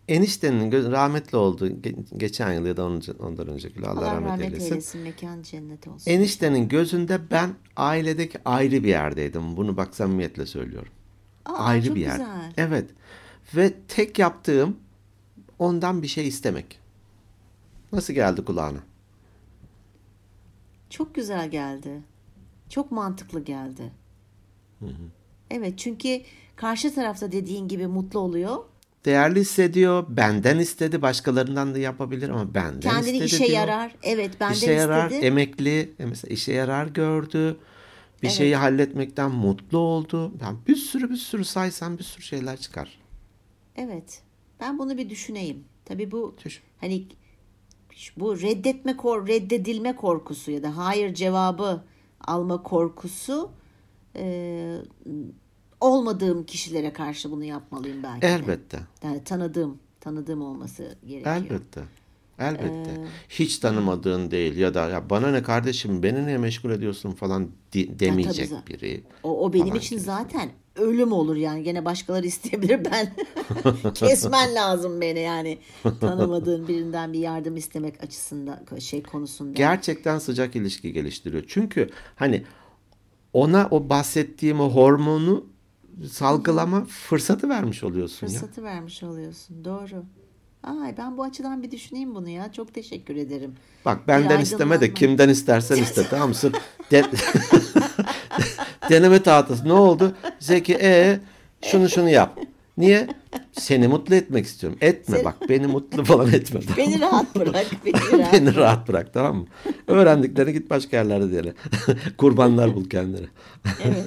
eniştenin 0.08 0.92
rahmetli 0.92 1.38
oldu 1.38 1.68
ge- 1.68 2.18
geçen 2.18 2.54
yıl 2.54 2.66
ya 2.66 2.78
da 2.78 2.86
ondan, 3.20 3.48
önceki 3.48 3.80
Allah, 3.88 4.00
Allah 4.00 4.16
rahmet, 4.16 4.30
rahmet 4.32 4.46
eylesin. 4.46 4.72
eylesin. 4.72 5.02
Mekan 5.02 5.42
cennet 5.42 5.88
olsun. 5.88 6.12
Eniştenin 6.12 6.68
gözünde 6.68 7.32
ben 7.32 7.54
ailedeki 7.76 8.38
ayrı 8.46 8.84
bir 8.84 8.88
yerdeydim. 8.90 9.58
Bunu 9.58 9.78
bak 9.78 9.96
samimiyetle 9.96 10.46
söylüyorum. 10.46 10.92
Aa, 11.46 11.54
ayrı 11.54 11.86
çok 11.88 11.96
bir 11.96 12.02
yer. 12.02 12.12
güzel. 12.12 12.54
Evet. 12.58 12.90
Ve 13.56 13.74
tek 13.88 14.20
yaptığım 14.20 14.78
ondan 15.60 16.02
bir 16.02 16.08
şey 16.08 16.28
istemek. 16.28 16.80
Nasıl 17.92 18.14
geldi 18.14 18.46
kulağına? 18.46 18.80
Çok 20.90 21.16
güzel 21.16 21.50
geldi. 21.52 22.02
Çok 22.70 22.92
mantıklı 22.92 23.44
geldi. 23.44 23.92
Evet 25.52 25.78
çünkü 25.78 26.22
karşı 26.56 26.96
tarafta 26.96 27.32
dediğin 27.32 27.68
gibi 27.68 27.88
mutlu 27.88 28.20
oluyor. 28.20 28.58
Değerli 29.06 29.40
hissediyor. 29.40 30.06
Benden 30.10 30.60
istedi. 30.60 31.02
Başkalarından 31.02 31.76
da 31.76 31.80
yapabilir 31.80 32.30
ama 32.30 32.54
benden 32.54 32.80
Kendini 32.80 33.12
istedi 33.12 33.26
işe 33.26 33.38
diyor. 33.38 33.50
yarar. 33.50 33.96
Evet 34.04 34.40
benden 34.40 34.54
İşe 34.56 34.72
yarar, 34.72 35.10
istedi. 35.10 35.26
emekli, 35.26 35.94
e, 36.00 36.06
mesela 36.06 36.34
işe 36.34 36.54
yarar 36.54 36.88
gördü. 36.88 37.58
Bir 38.24 38.30
şeyi 38.30 38.56
halletmekten 38.56 39.32
mutlu 39.32 39.78
oldu. 39.78 40.32
Yani 40.42 40.58
bir 40.68 40.76
sürü 40.76 41.10
bir 41.10 41.16
sürü 41.16 41.46
saysan 41.46 41.98
bir 41.98 42.04
sürü 42.04 42.24
şeyler 42.24 42.58
çıkar. 42.58 43.00
Evet. 43.76 44.22
Ben 44.60 44.80
bunu 44.80 44.98
bir 44.98 45.10
düşüneyim. 45.10 45.64
Tabii 45.86 46.12
bu 46.12 46.36
Düşün. 46.46 46.64
hani 46.82 47.08
bu 48.18 48.42
reddetme 48.42 48.98
kor 48.98 49.28
reddedilme 49.28 49.96
korkusu 49.96 50.52
ya 50.52 50.64
da 50.64 50.78
hayır 50.78 51.14
cevabı 51.14 51.84
alma 52.22 52.64
korkusu 52.64 53.52
e, 54.16 54.78
olmadığım 55.84 56.46
kişilere 56.46 56.94
karşı 56.94 57.32
bunu 57.32 57.44
yapmalıyım 57.44 58.04
belki 58.04 58.22
de. 58.22 58.28
Elbette. 58.28 58.80
Yani 59.04 59.24
tanıdığım, 59.24 59.78
tanıdığım 60.00 60.42
olması 60.42 60.96
gerekiyor. 61.08 61.36
Elbette. 61.36 61.82
Elbette. 62.40 62.92
Ee, 62.92 63.06
Hiç 63.30 63.58
tanımadığın 63.58 64.32
değil 64.32 64.58
ya 64.58 64.74
da 64.74 64.90
ya 64.90 65.10
bana 65.10 65.32
ne 65.32 65.44
kardeşim 65.44 66.04
beni 66.04 66.28
ne 66.28 66.38
meşgul 66.38 66.72
ediyorsun 66.72 67.12
falan 67.12 67.50
di- 67.74 68.00
demeyecek 68.00 68.50
tabii. 68.50 68.68
biri. 68.80 69.04
O, 69.24 69.46
o 69.46 69.54
benim 69.54 69.76
için 69.76 69.96
gibi. 69.96 70.06
zaten 70.06 70.50
ölüm 70.76 71.12
olur 71.12 71.36
yani. 71.36 71.64
Gene 71.64 71.86
başkaları 71.86 72.26
isteyebilir 72.28 72.86
ben. 72.92 73.14
Kesmen 73.94 74.56
lazım 74.56 75.02
beni 75.02 75.20
yani. 75.20 75.58
Tanımadığın 76.02 76.68
birinden 76.68 77.14
bir 77.14 77.20
yardım 77.20 77.58
istemek 77.58 78.04
açısından 78.04 78.60
şey 78.80 79.04
konusunda. 79.04 79.54
Gerçekten 79.54 80.20
sıcak 80.20 80.56
ilişki 80.56 80.94
geliştiriyor. 80.94 81.44
Çünkü 81.48 81.90
hani 82.16 82.44
ona 83.34 83.68
o 83.72 83.90
bahsettiğim 83.90 84.60
o 84.60 84.70
hormonu 84.70 85.46
salgılama 86.12 86.86
fırsatı 86.86 87.50
vermiş 87.50 87.84
oluyorsun 87.84 88.28
ya. 88.28 88.34
Fırsatı 88.34 88.64
vermiş 88.64 89.04
oluyorsun. 89.04 89.66
Doğru. 89.66 90.04
Ay 90.64 90.98
ben 90.98 91.18
bu 91.18 91.24
açıdan 91.24 91.64
bir 91.64 91.72
düşüneyim 91.72 92.16
bunu 92.16 92.30
ya. 92.30 92.52
Çok 92.52 92.74
teşekkür 92.74 93.16
ederim. 93.16 93.52
Bak 93.86 94.08
benden 94.08 94.38
Bir 94.40 94.44
isteme 94.44 94.82
de 94.82 94.94
kimden 94.94 95.30
istersen 95.30 95.78
iste 95.78 96.04
tamam 96.10 96.30
mı? 96.30 96.36
De- 96.92 97.06
deneme 98.90 99.24
tahtası. 99.24 99.68
Ne 99.68 99.74
oldu? 99.74 100.16
Zeki 100.40 100.74
e 100.82 101.20
şunu 101.62 101.90
şunu 101.90 102.10
yap. 102.10 102.40
Niye? 102.78 103.08
Seni 103.52 103.88
mutlu 103.88 104.16
etmek 104.16 104.46
istiyorum. 104.46 104.80
Etme 104.82 105.24
bak 105.24 105.36
beni 105.50 105.68
mutlu 105.68 106.06
falan 106.06 106.28
etme. 106.28 106.60
tamam? 106.60 106.78
Beni 106.78 107.02
rahat 107.02 107.36
bırak. 107.36 107.66
Beni 107.86 108.12
rahat. 108.20 108.34
Beni 108.34 108.56
rahat 108.56 108.88
bırak 108.88 109.14
tamam 109.14 109.36
mı? 109.38 109.46
Öğrendiklerini 109.88 110.54
git 110.54 110.70
başka 110.70 110.98
yerlerde 110.98 111.32
diyelim. 111.32 111.54
Kurbanlar 112.18 112.76
bul 112.76 112.90
kendine. 112.90 113.26
Evet. 113.84 114.06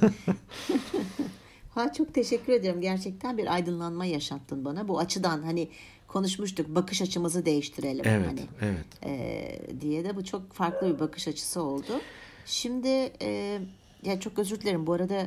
Ha 1.76 1.92
çok 1.92 2.14
teşekkür 2.14 2.52
ederim. 2.52 2.80
Gerçekten 2.80 3.38
bir 3.38 3.54
aydınlanma 3.54 4.04
yaşattın 4.04 4.64
bana. 4.64 4.88
Bu 4.88 4.98
açıdan 4.98 5.42
hani 5.42 5.68
konuşmuştuk. 6.08 6.68
Bakış 6.74 7.02
açımızı 7.02 7.46
değiştirelim. 7.46 8.04
Evet, 8.08 8.26
Hani. 8.26 8.40
evet. 8.60 8.86
e, 9.04 9.80
diye 9.80 10.04
de 10.04 10.16
bu 10.16 10.24
çok 10.24 10.52
farklı 10.52 10.94
bir 10.94 11.00
bakış 11.00 11.28
açısı 11.28 11.62
oldu. 11.62 12.00
Şimdi 12.46 13.12
e, 13.22 13.58
ya 14.02 14.20
çok 14.20 14.38
özür 14.38 14.60
dilerim 14.60 14.86
bu 14.86 14.92
arada 14.92 15.26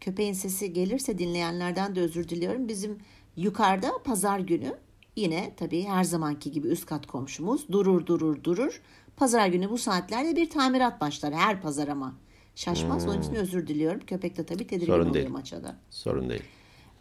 köpeğin 0.00 0.32
sesi 0.32 0.72
gelirse 0.72 1.18
dinleyenlerden 1.18 1.94
de 1.96 2.00
özür 2.00 2.28
diliyorum. 2.28 2.68
Bizim 2.68 2.98
yukarıda 3.36 3.90
pazar 4.04 4.38
günü 4.38 4.74
yine 5.16 5.52
tabii 5.56 5.82
her 5.84 6.04
zamanki 6.04 6.52
gibi 6.52 6.68
üst 6.68 6.86
kat 6.86 7.06
komşumuz 7.06 7.68
durur 7.68 8.06
durur 8.06 8.44
durur. 8.44 8.80
Pazar 9.16 9.46
günü 9.46 9.70
bu 9.70 9.78
saatlerde 9.78 10.36
bir 10.36 10.50
tamirat 10.50 11.00
başlar 11.00 11.34
her 11.34 11.62
pazar 11.62 11.88
ama. 11.88 12.14
Şaşmaz. 12.62 13.06
Onun 13.08 13.20
için 13.22 13.34
özür 13.34 13.66
diliyorum. 13.66 14.00
Köpek 14.06 14.36
de 14.36 14.46
tabii 14.46 14.66
tedirgin 14.66 14.86
Sorun 14.92 15.00
oluyor 15.00 15.14
değil. 15.14 15.28
maçada. 15.28 15.76
Sorun 15.90 16.30
değil. 16.30 16.42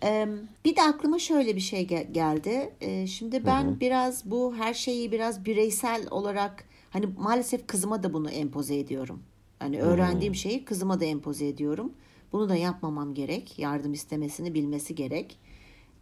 Ee, 0.03 0.27
bir 0.65 0.75
de 0.75 0.81
aklıma 0.83 1.19
şöyle 1.19 1.55
bir 1.55 1.61
şey 1.61 1.87
gel- 1.87 2.13
geldi. 2.13 2.73
Ee, 2.81 3.07
şimdi 3.07 3.45
ben 3.45 3.79
biraz 3.79 4.31
bu 4.31 4.55
her 4.55 4.73
şeyi 4.73 5.11
biraz 5.11 5.45
bireysel 5.45 6.07
olarak 6.11 6.63
hani 6.89 7.05
maalesef 7.19 7.67
kızıma 7.67 8.03
da 8.03 8.13
bunu 8.13 8.29
empoze 8.29 8.77
ediyorum. 8.79 9.23
Hani 9.59 9.81
öğrendiğim 9.81 10.35
şeyi 10.35 10.65
kızıma 10.65 10.99
da 10.99 11.05
empoze 11.05 11.47
ediyorum. 11.47 11.93
Bunu 12.31 12.49
da 12.49 12.55
yapmamam 12.55 13.13
gerek. 13.13 13.59
Yardım 13.59 13.93
istemesini 13.93 14.53
bilmesi 14.53 14.95
gerek. 14.95 15.37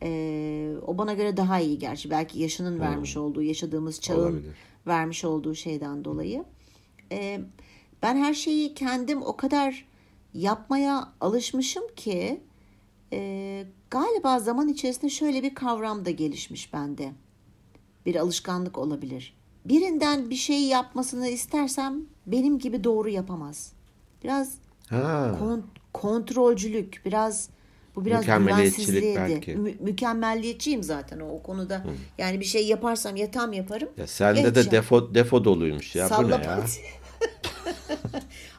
Ee, 0.03 0.73
o 0.87 0.97
bana 0.97 1.13
göre 1.13 1.37
daha 1.37 1.59
iyi 1.59 1.79
gerçi. 1.79 2.09
Belki 2.09 2.39
yaşının 2.39 2.79
vermiş 2.79 3.17
olduğu, 3.17 3.41
yaşadığımız 3.41 4.01
çağın 4.01 4.19
Olabilir. 4.19 4.55
vermiş 4.87 5.25
olduğu 5.25 5.55
şeyden 5.55 6.05
dolayı. 6.05 6.43
Ee, 7.11 7.41
ben 8.03 8.15
her 8.17 8.33
şeyi 8.33 8.73
kendim 8.73 9.21
o 9.21 9.35
kadar 9.37 9.85
yapmaya 10.33 11.09
alışmışım 11.21 11.83
ki 11.95 12.41
e, 13.13 13.65
galiba 13.89 14.39
zaman 14.39 14.67
içerisinde 14.67 15.09
şöyle 15.09 15.43
bir 15.43 15.55
kavram 15.55 16.05
da 16.05 16.11
gelişmiş 16.11 16.73
bende. 16.73 17.11
Bir 18.05 18.15
alışkanlık 18.15 18.77
olabilir. 18.77 19.35
Birinden 19.65 20.29
bir 20.29 20.35
şey 20.35 20.61
yapmasını 20.63 21.27
istersem 21.27 22.01
benim 22.27 22.59
gibi 22.59 22.83
doğru 22.83 23.09
yapamaz. 23.09 23.71
Biraz 24.23 24.55
Ha. 24.89 25.35
kon- 25.39 25.63
kontrolcülük, 25.93 27.01
biraz 27.05 27.49
bu 27.95 28.05
biraz 28.05 28.25
de- 29.01 29.15
belki. 29.15 29.55
Mü- 29.55 29.75
mükemmelliyetçiyim 29.79 30.83
zaten 30.83 31.19
o, 31.19 31.29
o 31.29 31.43
konuda. 31.43 31.85
Yani 32.17 32.39
bir 32.39 32.45
şey 32.45 32.67
yaparsam 32.67 33.15
ya 33.15 33.31
tam 33.31 33.53
yaparım. 33.53 33.89
Ya 33.97 34.07
sende 34.07 34.39
ya 34.39 34.55
de 34.55 34.61
hiç 34.61 34.71
defo 34.71 35.15
defo 35.15 35.43
doluymuş 35.43 35.95
ya. 35.95 36.09
Bu 36.09 36.29
ne 36.29 36.33
ya? 36.33 36.65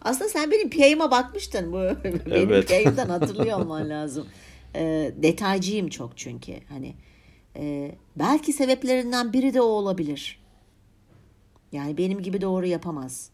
Aslında 0.06 0.28
sen 0.28 0.50
benim 0.50 0.70
PI'ıma 0.70 1.10
bakmıştın. 1.10 1.72
Bu 1.72 1.76
benim 2.04 2.52
Evet. 2.52 2.98
Hatırlıyor 3.08 3.60
olman 3.60 3.88
lazım. 3.88 4.26
Ee, 4.74 5.12
detaycıyım 5.16 5.88
çok 5.88 6.18
çünkü. 6.18 6.54
Hani 6.68 6.94
e, 7.56 7.94
belki 8.16 8.52
sebeplerinden 8.52 9.32
biri 9.32 9.54
de 9.54 9.60
o 9.60 9.64
olabilir. 9.64 10.40
Yani 11.72 11.98
benim 11.98 12.22
gibi 12.22 12.40
doğru 12.40 12.66
yapamaz. 12.66 13.30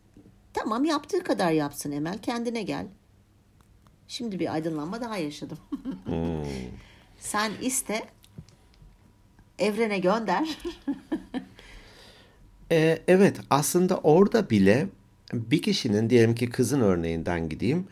Tamam 0.55 0.85
yaptığı 0.85 1.25
kadar 1.25 1.53
yapsın 1.53 1.93
Emel. 1.93 2.19
Kendine 2.19 2.63
gel. 2.63 2.87
Şimdi 4.09 4.39
bir 4.41 4.53
aydınlanma 4.53 5.01
daha 5.01 5.17
yaşadım. 5.17 5.59
Hmm. 6.05 6.45
Sen 7.19 7.53
iste. 7.63 8.03
Evrene 9.59 9.99
gönder. 9.99 10.59
Ee, 12.71 12.99
evet 13.09 13.41
aslında 13.51 13.97
orada 13.97 14.51
bile 14.51 14.89
bir 15.33 15.63
kişinin 15.63 16.11
diyelim 16.11 16.35
ki 16.35 16.51
kızın 16.51 16.81
örneğinden 16.81 17.49
gideyim. 17.49 17.87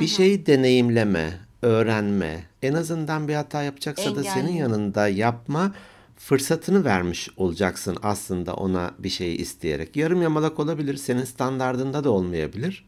Bir 0.00 0.06
şeyi 0.06 0.46
deneyimleme, 0.46 1.40
öğrenme, 1.62 2.44
en 2.62 2.74
azından 2.74 3.28
bir 3.28 3.34
hata 3.34 3.62
yapacaksa 3.62 4.16
da 4.16 4.24
senin 4.24 4.52
yanında 4.52 5.08
yapma 5.08 5.74
fırsatını 6.16 6.84
vermiş 6.84 7.28
olacaksın 7.36 7.96
aslında 8.02 8.54
ona 8.54 8.94
bir 8.98 9.08
şey 9.08 9.36
isteyerek. 9.36 9.96
Yarım 9.96 10.22
yamalak 10.22 10.60
olabilir, 10.60 10.96
senin 10.96 11.24
standardında 11.24 12.04
da 12.04 12.10
olmayabilir. 12.10 12.84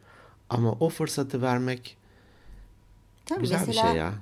Ama 0.51 0.73
o 0.73 0.88
fırsatı 0.88 1.42
vermek 1.42 1.97
Tabii 3.27 3.40
güzel 3.40 3.62
bir 3.62 3.66
mesela 3.66 3.88
şey 3.88 3.97
ya. 3.97 4.12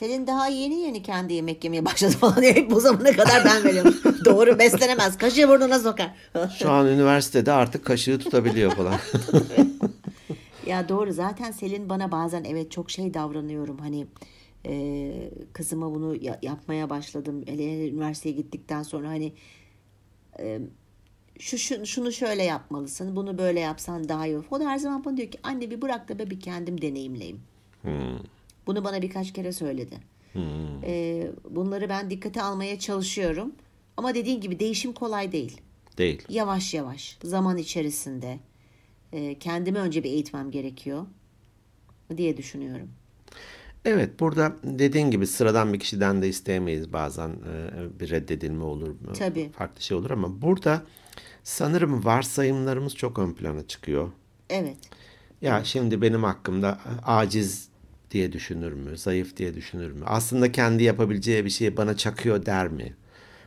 Selin 0.00 0.26
daha 0.26 0.48
yeni 0.48 0.74
yeni 0.74 1.02
kendi 1.02 1.32
yemek 1.34 1.64
yemeye 1.64 1.84
başladı 1.84 2.12
falan 2.12 2.36
diye 2.42 2.70
bu 2.70 2.80
zamana 2.80 3.12
kadar 3.12 3.44
ben 3.44 3.64
veriyorum. 3.64 3.94
Doğru 4.24 4.58
beslenemez. 4.58 5.18
Kaşığı 5.18 5.48
burnuna 5.48 5.78
sokar. 5.78 6.14
Şu 6.58 6.70
an 6.70 6.86
üniversitede 6.86 7.52
artık 7.52 7.84
kaşığı 7.84 8.18
tutabiliyor 8.18 8.72
falan. 8.72 8.94
ya 10.66 10.88
doğru 10.88 11.12
zaten 11.12 11.50
Selin 11.50 11.88
bana 11.88 12.12
bazen 12.12 12.44
evet 12.44 12.70
çok 12.70 12.90
şey 12.90 13.14
davranıyorum. 13.14 13.78
Hani 13.78 14.06
e, 14.66 15.12
kızıma 15.52 15.94
bunu 15.94 16.16
ya- 16.24 16.38
yapmaya 16.42 16.90
başladım. 16.90 17.44
Hele 17.46 17.88
üniversiteye 17.88 18.34
gittikten 18.34 18.82
sonra 18.82 19.08
hani 19.08 19.32
e, 20.38 20.60
şu, 21.38 21.58
şu 21.58 21.86
şunu 21.86 22.12
şöyle 22.12 22.42
yapmalısın. 22.42 23.16
Bunu 23.16 23.38
böyle 23.38 23.60
yapsan 23.60 24.08
daha 24.08 24.26
iyi 24.26 24.36
olur. 24.36 24.44
O 24.50 24.60
da 24.60 24.64
her 24.64 24.78
zaman 24.78 25.04
bana 25.04 25.16
diyor 25.16 25.30
ki 25.30 25.38
anne 25.42 25.70
bir 25.70 25.82
bırak 25.82 26.08
da 26.08 26.18
be 26.18 26.30
bir 26.30 26.40
kendim 26.40 26.82
deneyimleyeyim. 26.82 27.40
Bunu 28.70 28.84
bana 28.84 29.02
birkaç 29.02 29.32
kere 29.32 29.52
söyledi. 29.52 29.98
Ee, 30.84 31.30
bunları 31.50 31.88
ben 31.88 32.10
dikkate 32.10 32.42
almaya 32.42 32.78
çalışıyorum. 32.78 33.52
Ama 33.96 34.14
dediğin 34.14 34.40
gibi 34.40 34.60
değişim 34.60 34.92
kolay 34.92 35.32
değil. 35.32 35.60
Değil. 35.98 36.22
Yavaş 36.28 36.74
yavaş, 36.74 37.18
zaman 37.22 37.56
içerisinde 37.56 38.38
e, 39.12 39.38
kendimi 39.38 39.78
önce 39.78 40.04
bir 40.04 40.10
eğitmem 40.10 40.50
gerekiyor 40.50 41.06
diye 42.16 42.36
düşünüyorum. 42.36 42.88
Evet 43.84 44.20
burada 44.20 44.56
dediğin 44.62 45.10
gibi 45.10 45.26
sıradan 45.26 45.72
bir 45.72 45.80
kişiden 45.80 46.22
de 46.22 46.28
isteyemeyiz 46.28 46.92
bazen 46.92 47.28
e, 47.28 47.70
bir 48.00 48.10
reddedilme 48.10 48.64
olur 48.64 48.94
Tabii. 49.18 49.50
farklı 49.52 49.82
şey 49.82 49.96
olur 49.96 50.10
ama 50.10 50.42
burada 50.42 50.82
sanırım 51.42 52.04
varsayımlarımız 52.04 52.96
çok 52.96 53.18
ön 53.18 53.32
plana 53.32 53.66
çıkıyor. 53.66 54.10
Evet, 54.50 54.76
Ya 55.42 55.64
şimdi 55.64 56.02
benim 56.02 56.24
hakkımda 56.24 56.78
aciz 57.06 57.69
diye 58.10 58.32
düşünür 58.32 58.72
mü? 58.72 58.98
Zayıf 58.98 59.36
diye 59.36 59.54
düşünür 59.54 59.92
mü? 59.92 60.02
Aslında 60.06 60.52
kendi 60.52 60.82
yapabileceği 60.82 61.44
bir 61.44 61.50
şeyi 61.50 61.76
bana 61.76 61.96
çakıyor 61.96 62.46
der 62.46 62.68
mi? 62.68 62.94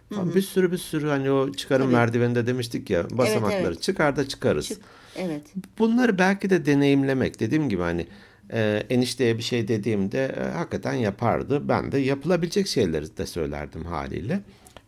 Falan 0.10 0.36
Bir 0.36 0.41
sürü 0.41 0.71
bir 0.71 0.78
sürü 0.78 1.08
hani 1.08 1.32
o 1.32 1.52
çıkarım 1.52 1.86
Tabii. 1.86 1.95
merdiveninde 1.95 2.47
demiştik 2.47 2.89
ya 2.89 3.08
basamakları 3.12 3.63
evet. 3.63 3.82
çıkar 3.82 4.15
da 4.15 4.28
çıkarız. 4.28 4.67
Çık. 4.67 4.82
Evet. 5.15 5.41
Bunları 5.80 6.17
belki 6.17 6.49
de 6.49 6.65
deneyimlemek 6.65 7.39
dediğim 7.39 7.69
gibi 7.69 7.82
hani 7.82 8.08
e, 8.54 8.84
enişteye 8.89 9.38
bir 9.38 9.43
şey 9.43 9.67
dediğimde 9.67 10.26
e, 10.26 10.43
hakikaten 10.58 10.93
yapardı. 10.93 11.69
Ben 11.69 11.91
de 11.91 11.99
yapılabilecek 11.99 12.67
şeyleri 12.67 13.17
de 13.17 13.26
söylerdim 13.26 13.86
haliyle. 13.86 14.39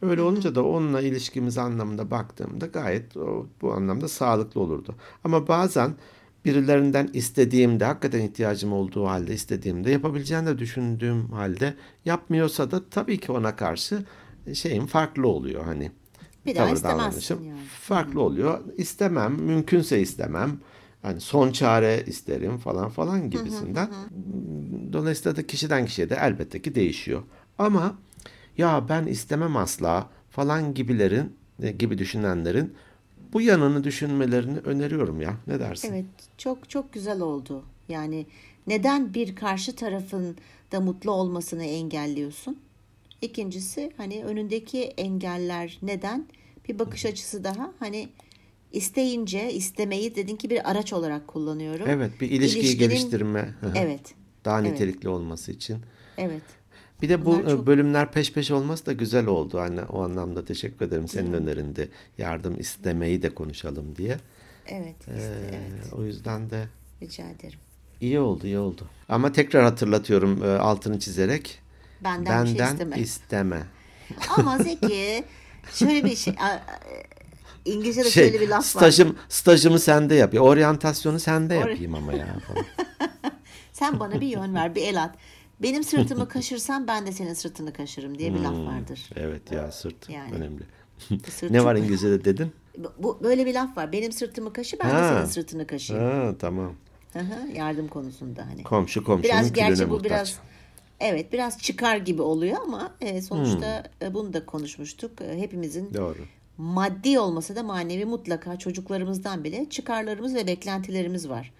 Öyle 0.01 0.21
olunca 0.21 0.55
da 0.55 0.65
onunla 0.65 1.01
ilişkimiz 1.01 1.57
anlamında 1.57 2.11
baktığımda 2.11 2.65
gayet 2.65 3.17
o, 3.17 3.47
bu 3.61 3.73
anlamda 3.73 4.07
sağlıklı 4.07 4.61
olurdu. 4.61 4.95
Ama 5.23 5.47
bazen 5.47 5.95
birilerinden 6.45 7.10
istediğimde 7.13 7.86
hakikaten 7.86 8.21
ihtiyacım 8.21 8.73
olduğu 8.73 9.05
halde 9.05 9.34
istediğimde 9.34 9.91
yapabileceğini 9.91 10.47
de 10.47 10.58
düşündüğüm 10.58 11.31
halde 11.31 11.73
yapmıyorsa 12.05 12.71
da 12.71 12.89
tabii 12.89 13.19
ki 13.19 13.31
ona 13.31 13.55
karşı 13.55 14.05
şeyim 14.53 14.86
farklı 14.86 15.27
oluyor 15.27 15.63
hani. 15.63 15.91
Bir 16.45 16.55
daha 16.55 16.69
istemezsin 16.69 17.43
yani. 17.43 17.60
farklı 17.81 18.21
oluyor. 18.21 18.60
İstemem, 18.77 19.34
mümkünse 19.34 20.01
istemem. 20.01 20.60
Hani 21.01 21.21
son 21.21 21.51
çare 21.51 22.03
isterim 22.08 22.58
falan 22.58 22.89
falan 22.89 23.29
gibisinden. 23.29 23.89
Dolayısıyla 24.93 25.36
da 25.36 25.47
kişiden 25.47 25.86
kişiye 25.86 26.10
de 26.10 26.17
elbette 26.21 26.62
ki 26.62 26.75
değişiyor. 26.75 27.23
Ama 27.58 27.95
ya 28.58 28.89
ben 28.89 29.05
istemem 29.05 29.58
asla 29.58 30.10
falan 30.29 30.73
gibilerin 30.73 31.36
e, 31.62 31.71
gibi 31.71 31.97
düşünenlerin 31.97 32.73
bu 33.36 33.41
yanını 33.41 33.84
düşünmelerini 33.84 34.60
öneriyorum 34.60 35.21
ya. 35.21 35.38
Ne 35.48 35.60
dersin? 35.60 35.93
Evet, 35.93 36.06
çok 36.38 36.69
çok 36.69 36.93
güzel 36.93 37.21
oldu. 37.21 37.63
Yani 37.89 38.26
neden 38.67 39.13
bir 39.13 39.36
karşı 39.36 39.76
tarafın 39.76 40.38
da 40.71 40.80
mutlu 40.80 41.12
olmasını 41.12 41.63
engelliyorsun? 41.63 42.60
İkincisi 43.21 43.91
hani 43.98 44.24
önündeki 44.26 44.84
engeller 44.84 45.78
neden? 45.82 46.28
Bir 46.69 46.80
bakış 46.80 47.06
açısı 47.06 47.43
daha 47.43 47.71
hani 47.80 48.10
isteyince 48.71 49.54
istemeyi 49.54 50.15
dedin 50.15 50.36
ki 50.36 50.50
bir 50.50 50.71
araç 50.71 50.93
olarak 50.93 51.28
kullanıyorum. 51.28 51.88
Evet, 51.89 52.12
bir 52.21 52.30
ilişkiyi 52.32 52.63
İlişkinin- 52.63 52.80
geliştirme. 52.80 53.54
Evet. 53.76 54.15
Daha 54.45 54.62
evet. 54.62 54.71
nitelikli 54.71 55.10
olması 55.10 55.52
için. 55.52 55.78
Evet. 56.17 56.43
Bir 57.01 57.09
de 57.09 57.25
bu 57.25 57.39
e, 57.41 57.49
çok- 57.49 57.67
bölümler 57.67 58.11
peş 58.11 58.33
peşe 58.33 58.53
olması 58.53 58.85
da 58.85 58.93
güzel 58.93 59.25
oldu. 59.25 59.59
Hani 59.59 59.81
o 59.81 60.03
anlamda 60.03 60.45
teşekkür 60.45 60.85
ederim 60.85 61.07
senin 61.07 61.33
önerinde 61.33 61.88
yardım 62.17 62.59
istemeyi 62.59 63.21
de 63.21 63.33
konuşalım 63.33 63.95
diye. 63.95 64.17
Evet. 64.67 64.95
Ee, 65.07 65.11
işte, 65.17 65.33
evet. 65.49 65.93
O 65.93 66.03
yüzden 66.03 66.49
de 66.49 66.67
Rica 67.01 67.23
ederim. 67.29 67.59
iyi 68.01 68.19
oldu, 68.19 68.45
iyi 68.47 68.57
oldu. 68.59 68.88
Ama 69.09 69.31
tekrar 69.31 69.63
hatırlatıyorum 69.63 70.43
e, 70.43 70.47
altını 70.47 70.99
çizerek. 70.99 71.59
Benden, 72.03 72.43
bir 72.43 72.49
şey 72.49 72.59
Benden 72.59 72.73
isteme. 72.73 72.97
isteme. 72.99 73.63
Ama 74.38 74.57
Zeki 74.57 75.23
şöyle 75.71 76.03
bir 76.05 76.15
şey 76.15 76.33
İngilizce'de 77.65 78.09
Şey, 78.09 78.29
şöyle 78.29 78.41
bir 78.41 78.49
laf 78.49 78.57
var. 78.59 78.63
stajım, 78.81 79.15
stajımı 79.29 79.79
sende 79.79 80.15
yap. 80.15 80.33
Ya, 80.33 80.41
Oryantasyonu 80.41 81.19
sende 81.19 81.53
Or- 81.55 81.59
yapayım 81.69 81.95
ama 81.95 82.13
ya. 82.13 82.27
Sen 83.73 83.99
bana 83.99 84.21
bir 84.21 84.27
yön 84.27 84.55
ver, 84.55 84.75
bir 84.75 84.81
el 84.81 85.03
at. 85.03 85.15
Benim 85.62 85.84
sırtımı 85.84 86.28
kaşırsan 86.30 86.88
ben 86.88 87.06
de 87.08 87.12
senin 87.12 87.34
sırtını 87.34 87.74
kaşırım 87.74 88.18
diye 88.20 88.34
bir 88.34 88.39
laf 88.39 88.56
Hmm. 88.56 88.65
vardır. 88.68 89.10
evet 89.15 89.52
ya 89.52 89.72
sırt 89.72 90.10
Yani. 90.10 90.34
önemli. 90.36 90.63
Sırt 91.30 91.52
ne 91.52 91.63
var 91.65 91.76
İngilizce'de 91.76 92.26
dedin? 92.26 92.52
Bu 93.00 93.20
böyle 93.24 93.46
bir 93.46 93.54
laf 93.54 93.78
var. 93.78 93.91
Benim 93.91 94.12
sırtımı 94.12 94.54
kaşı, 94.54 94.78
ben 94.84 94.89
de 94.89 94.94
Ha. 94.94 95.13
senin 95.15 95.26
sırtını 95.26 95.68
kaşıyım. 95.68 96.04
Ha, 96.04 96.36
tamam. 96.39 96.74
Hı, 97.13 97.24
Yardım 97.56 97.88
konusunda 97.88 98.46
hani. 98.48 98.63
Komşu 98.63 99.04
komşunun 99.04 99.24
Biraz 99.24 99.54
gerçi 99.54 99.89
bu 99.89 99.94
muhtaç. 99.94 100.06
biraz 100.12 100.39
evet 101.00 101.34
biraz 101.34 101.60
çıkar 101.62 101.98
gibi 101.98 102.22
oluyor 102.22 102.58
ama 102.63 102.91
e, 103.02 103.22
sonuçta 103.22 103.84
Hmm. 104.02 104.08
e, 104.08 104.13
bunu 104.13 104.34
da 104.34 104.46
konuşmuştuk. 104.46 105.22
E, 105.22 105.38
Hepimizin 105.41 105.94
Doğru. 105.94 106.18
maddi 106.58 107.20
olmasa 107.20 107.56
da 107.56 107.63
manevi 107.63 108.06
mutlaka 108.06 108.60
çocuklarımızdan 108.60 109.44
bile 109.44 109.70
çıkarlarımız 109.70 110.36
ve 110.36 110.48
beklentilerimiz 110.48 111.30
var. 111.30 111.52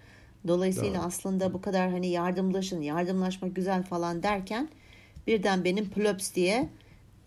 Dolayısıyla 0.48 1.04
aslında 1.04 1.54
bu 1.54 1.60
kadar 1.60 1.90
hani 1.90 2.06
yardımlaşın, 2.06 2.80
yardımlaşmak 2.80 3.56
güzel 3.56 3.82
falan 3.82 4.22
derken 4.22 4.68
birden 5.26 5.64
benim 5.64 5.90
plöps 5.90 6.34
diye 6.34 6.68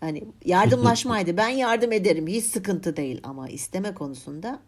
hani 0.00 0.24
yardımlaşmaydı. 0.44 1.36
ben 1.36 1.48
yardım 1.48 1.92
ederim. 1.92 2.26
Hiç 2.26 2.44
sıkıntı 2.44 2.96
değil 2.96 3.20
ama 3.22 3.48
isteme 3.48 3.94
konusunda 3.94 4.60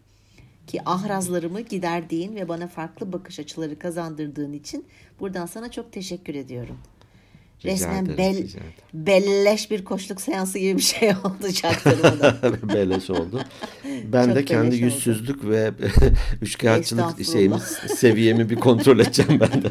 ki 0.67 0.81
ahrazlarımı 0.85 1.61
giderdiğin 1.61 2.37
ve 2.37 2.49
bana 2.49 2.67
farklı 2.67 3.13
bakış 3.13 3.39
açıları 3.39 3.79
kazandırdığın 3.79 4.53
için 4.53 4.87
buradan 5.21 5.47
sana 5.47 5.71
çok 5.71 5.93
teşekkür 5.93 6.35
ediyorum. 6.35 6.79
Rica 7.65 7.73
Resmen 7.75 8.05
ederim, 8.05 8.19
bel, 8.19 9.07
belleş 9.07 9.71
bir 9.71 9.85
koçluk 9.85 10.21
seansı 10.21 10.59
gibi 10.59 10.77
bir 10.77 10.83
şey 10.83 11.09
oldu 11.25 11.53
çaktırmadan. 11.53 12.57
beleş 12.75 13.11
oldu. 13.11 13.41
Ben 14.13 14.27
Çok 14.27 14.37
de 14.37 14.45
kendi 14.45 14.67
oldu. 14.69 14.75
yüzsüzlük 14.85 15.45
ve 15.45 15.71
üçkağıtçılık 16.43 17.05
Estağfurullah. 17.21 17.33
şeyimi, 17.33 17.61
seviyemi 17.97 18.51
bir 18.51 18.57
kontrol 18.57 18.99
edeceğim 18.99 19.41
ben 19.41 19.63
de. 19.63 19.69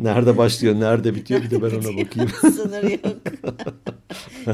nerede 0.00 0.36
başlıyor, 0.36 0.80
nerede 0.80 1.14
bitiyor 1.14 1.42
bir 1.42 1.50
de 1.50 1.62
ben 1.62 1.70
ona 1.70 1.96
bakayım. 2.04 2.30
sınır 2.40 2.82
yok. 2.90 3.16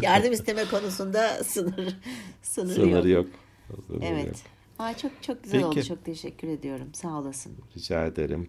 Yardım 0.02 0.32
isteme 0.32 0.64
konusunda 0.64 1.28
sınır 1.44 1.96
sınır, 2.42 2.74
Sınırı 2.74 3.08
yok. 3.08 3.26
yok. 3.26 3.86
Sınırı 3.86 4.04
Evet. 4.04 4.26
yok. 4.26 4.34
Aa, 4.78 4.96
çok 4.96 5.10
çok 5.22 5.44
güzel 5.44 5.62
oldu. 5.64 5.74
Peki. 5.74 5.88
Çok 5.88 6.04
teşekkür 6.04 6.48
ediyorum. 6.48 6.86
Sağ 6.92 7.18
olasın. 7.18 7.52
Rica 7.76 8.06
ederim. 8.06 8.48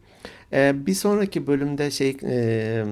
Ee, 0.54 0.74
bir 0.86 0.94
sonraki 0.94 1.48
bölümde 1.48 1.92
şey 1.92 2.18
e, 2.24 2.28
e, 2.34 2.86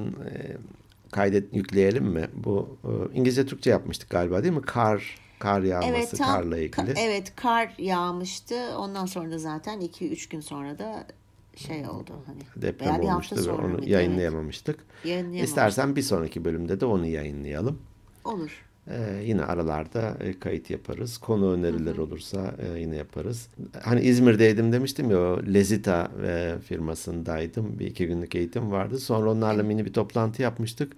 kaydet 1.13 1.53
yükleyelim 1.55 2.03
mi? 2.05 2.29
Bu 2.33 2.77
e, 2.83 3.17
İngilizce 3.17 3.45
Türkçe 3.45 3.69
yapmıştık 3.69 4.09
galiba 4.09 4.43
değil 4.43 4.53
mi? 4.53 4.61
Kar 4.61 5.17
kar 5.39 5.61
yağması, 5.61 5.89
Evet 5.89 6.17
tam 6.17 6.27
karla 6.27 6.57
ilgili. 6.57 6.75
ka- 6.75 6.99
evet 6.99 7.35
kar 7.35 7.73
yağmıştı. 7.77 8.55
Ondan 8.77 9.05
sonra 9.05 9.31
da 9.31 9.37
zaten 9.37 9.81
2-3 9.81 10.29
gün 10.29 10.39
sonra 10.41 10.79
da 10.79 11.07
şey 11.55 11.87
oldu 11.89 12.11
hani. 12.25 12.39
Deprem 12.61 12.89
veya 12.89 13.01
bir 13.01 13.07
olmuştu 13.07 13.35
hafta 13.35 13.51
ve 13.51 13.55
sonra 13.55 13.67
onu 13.67 13.73
mıydı? 13.73 13.89
yayınlayamamıştık. 13.89 14.75
Evet. 14.79 15.05
Yayınlayamamıştık. 15.05 15.47
İstersen 15.49 15.95
bir 15.95 16.01
sonraki 16.01 16.45
bölümde 16.45 16.79
de 16.79 16.85
onu 16.85 17.05
yayınlayalım. 17.05 17.79
Olur. 18.25 18.65
Ee, 18.87 19.21
yine 19.25 19.43
aralarda 19.43 20.17
e, 20.21 20.39
kayıt 20.39 20.69
yaparız. 20.69 21.17
Konu 21.17 21.51
önerileri 21.53 22.01
olursa 22.01 22.55
e, 22.59 22.79
yine 22.79 22.95
yaparız. 22.95 23.47
Hani 23.83 24.01
İzmir'deydim 24.01 24.71
demiştim 24.73 25.11
ya 25.11 25.17
o 25.19 25.41
Lezita 25.53 26.11
e, 26.25 26.55
firmasındaydım. 26.67 27.79
Bir 27.79 27.87
iki 27.87 28.07
günlük 28.07 28.35
eğitim 28.35 28.71
vardı. 28.71 28.99
Sonra 28.99 29.31
onlarla 29.31 29.63
mini 29.63 29.85
bir 29.85 29.93
toplantı 29.93 30.41
yapmıştık. 30.41 30.93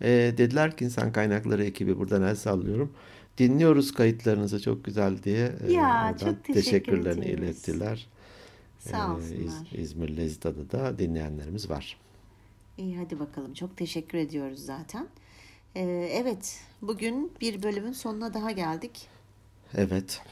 E, 0.00 0.08
dediler 0.38 0.76
ki 0.76 0.84
insan 0.84 1.12
kaynakları 1.12 1.64
ekibi 1.64 1.98
buradan 1.98 2.22
el 2.22 2.34
sallıyorum. 2.34 2.92
Dinliyoruz 3.38 3.94
kayıtlarınızı 3.94 4.62
çok 4.62 4.84
güzel 4.84 5.22
diye. 5.22 5.52
e, 5.68 5.72
Ya, 5.72 6.16
çok 6.20 6.44
teşekkür 6.52 6.52
teşekkürlerini 6.54 7.24
ediyoruz. 7.24 7.44
ilettiler. 7.44 8.06
Sağ 8.78 8.98
Ee, 8.98 9.10
olsunlar. 9.10 9.66
İz- 9.72 9.80
İzmir 9.80 10.16
Lezita'da 10.16 10.70
da 10.70 10.98
dinleyenlerimiz 10.98 11.70
var. 11.70 11.96
İyi 12.78 12.96
hadi 12.98 13.20
bakalım. 13.20 13.54
Çok 13.54 13.76
teşekkür 13.76 14.18
ediyoruz 14.18 14.58
zaten. 14.58 15.06
Ee, 15.76 16.08
evet 16.12 16.60
bugün 16.82 17.32
bir 17.40 17.62
bölümün 17.62 17.92
sonuna 17.92 18.34
daha 18.34 18.50
geldik. 18.50 19.08
Evet. 19.74 20.22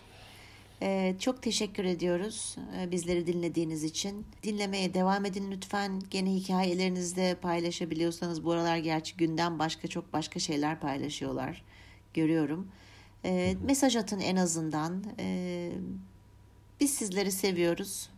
Ee, 0.82 1.14
çok 1.18 1.42
teşekkür 1.42 1.84
ediyoruz 1.84 2.56
e, 2.80 2.90
bizleri 2.90 3.26
dinlediğiniz 3.26 3.84
için. 3.84 4.26
Dinlemeye 4.42 4.94
devam 4.94 5.24
edin 5.24 5.50
lütfen. 5.50 6.02
Gene 6.10 6.34
hikayelerinizde 6.34 7.36
paylaşabiliyorsanız 7.42 8.44
bu 8.44 8.52
aralar 8.52 8.76
gerçi 8.76 9.16
günden 9.16 9.58
başka 9.58 9.88
çok 9.88 10.12
başka 10.12 10.40
şeyler 10.40 10.80
paylaşıyorlar. 10.80 11.64
Görüyorum. 12.14 12.68
Ee, 13.24 13.56
mesaj 13.64 13.96
atın 13.96 14.20
en 14.20 14.36
azından. 14.36 15.04
Ee, 15.18 15.72
biz 16.80 16.94
sizleri 16.94 17.32
seviyoruz. 17.32 18.10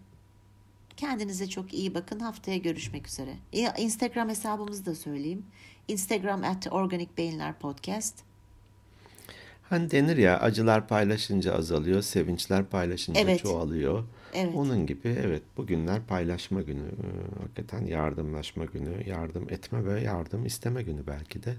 Kendinize 0.97 1.49
çok 1.49 1.75
iyi 1.75 1.95
bakın. 1.95 2.21
Haftaya 2.21 2.57
görüşmek 2.57 3.09
üzere. 3.09 3.35
Ya, 3.53 3.75
Instagram 3.75 4.29
hesabımızı 4.29 4.87
da 4.87 4.95
söyleyeyim. 4.95 5.47
Instagram 5.89 6.45
at 6.45 6.67
Organic 6.71 7.09
Beyinler 7.19 7.59
Podcast. 7.59 8.15
Hani 9.63 9.91
denir 9.91 10.17
ya 10.17 10.41
acılar 10.41 10.89
paylaşınca 10.89 11.55
azalıyor, 11.55 12.03
sevinçler 12.03 12.65
paylaşınca 12.65 13.21
Evet. 13.21 13.41
çoğalıyor. 13.43 14.05
Evet. 14.35 14.55
Onun 14.55 14.87
gibi 14.87 15.09
evet 15.09 15.43
bugünler 15.57 16.03
paylaşma 16.07 16.63
günü, 16.63 16.85
Ee, 16.89 17.41
hakikaten 17.43 17.87
yardımlaşma 17.87 18.65
günü, 18.65 19.09
yardım 19.09 19.47
etme 19.51 19.85
ve 19.85 20.01
yardım 20.01 20.47
isteme 20.47 20.83
günü 20.83 21.07
belki 21.07 21.43
de. 21.43 21.55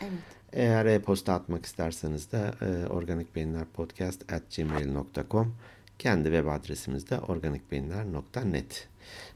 Evet. 0.00 0.12
Eğer 0.52 0.86
e-posta 0.86 1.34
atmak 1.34 1.66
isterseniz 1.66 2.32
de 2.32 2.50
e, 2.62 2.86
organikbeyinlerpodcast@gmail.com 2.86 5.54
kendi 6.00 6.24
web 6.24 6.46
adresimiz 6.46 7.10
de 7.10 7.18
organikbeyinler.net. 7.18 8.88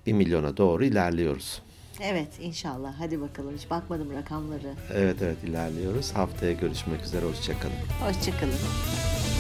Bir 0.06 0.12
milyona 0.12 0.56
doğru 0.56 0.84
ilerliyoruz. 0.84 1.62
Evet 2.00 2.28
inşallah. 2.40 2.94
Hadi 2.98 3.20
bakalım. 3.20 3.54
Hiç 3.56 3.70
bakmadım 3.70 4.12
rakamları. 4.12 4.74
Evet 4.94 5.16
evet 5.22 5.44
ilerliyoruz. 5.44 6.12
Haftaya 6.12 6.52
görüşmek 6.52 7.02
üzere. 7.02 7.24
Hoşçakalın. 7.26 7.74
Hoşçakalın. 8.00 9.33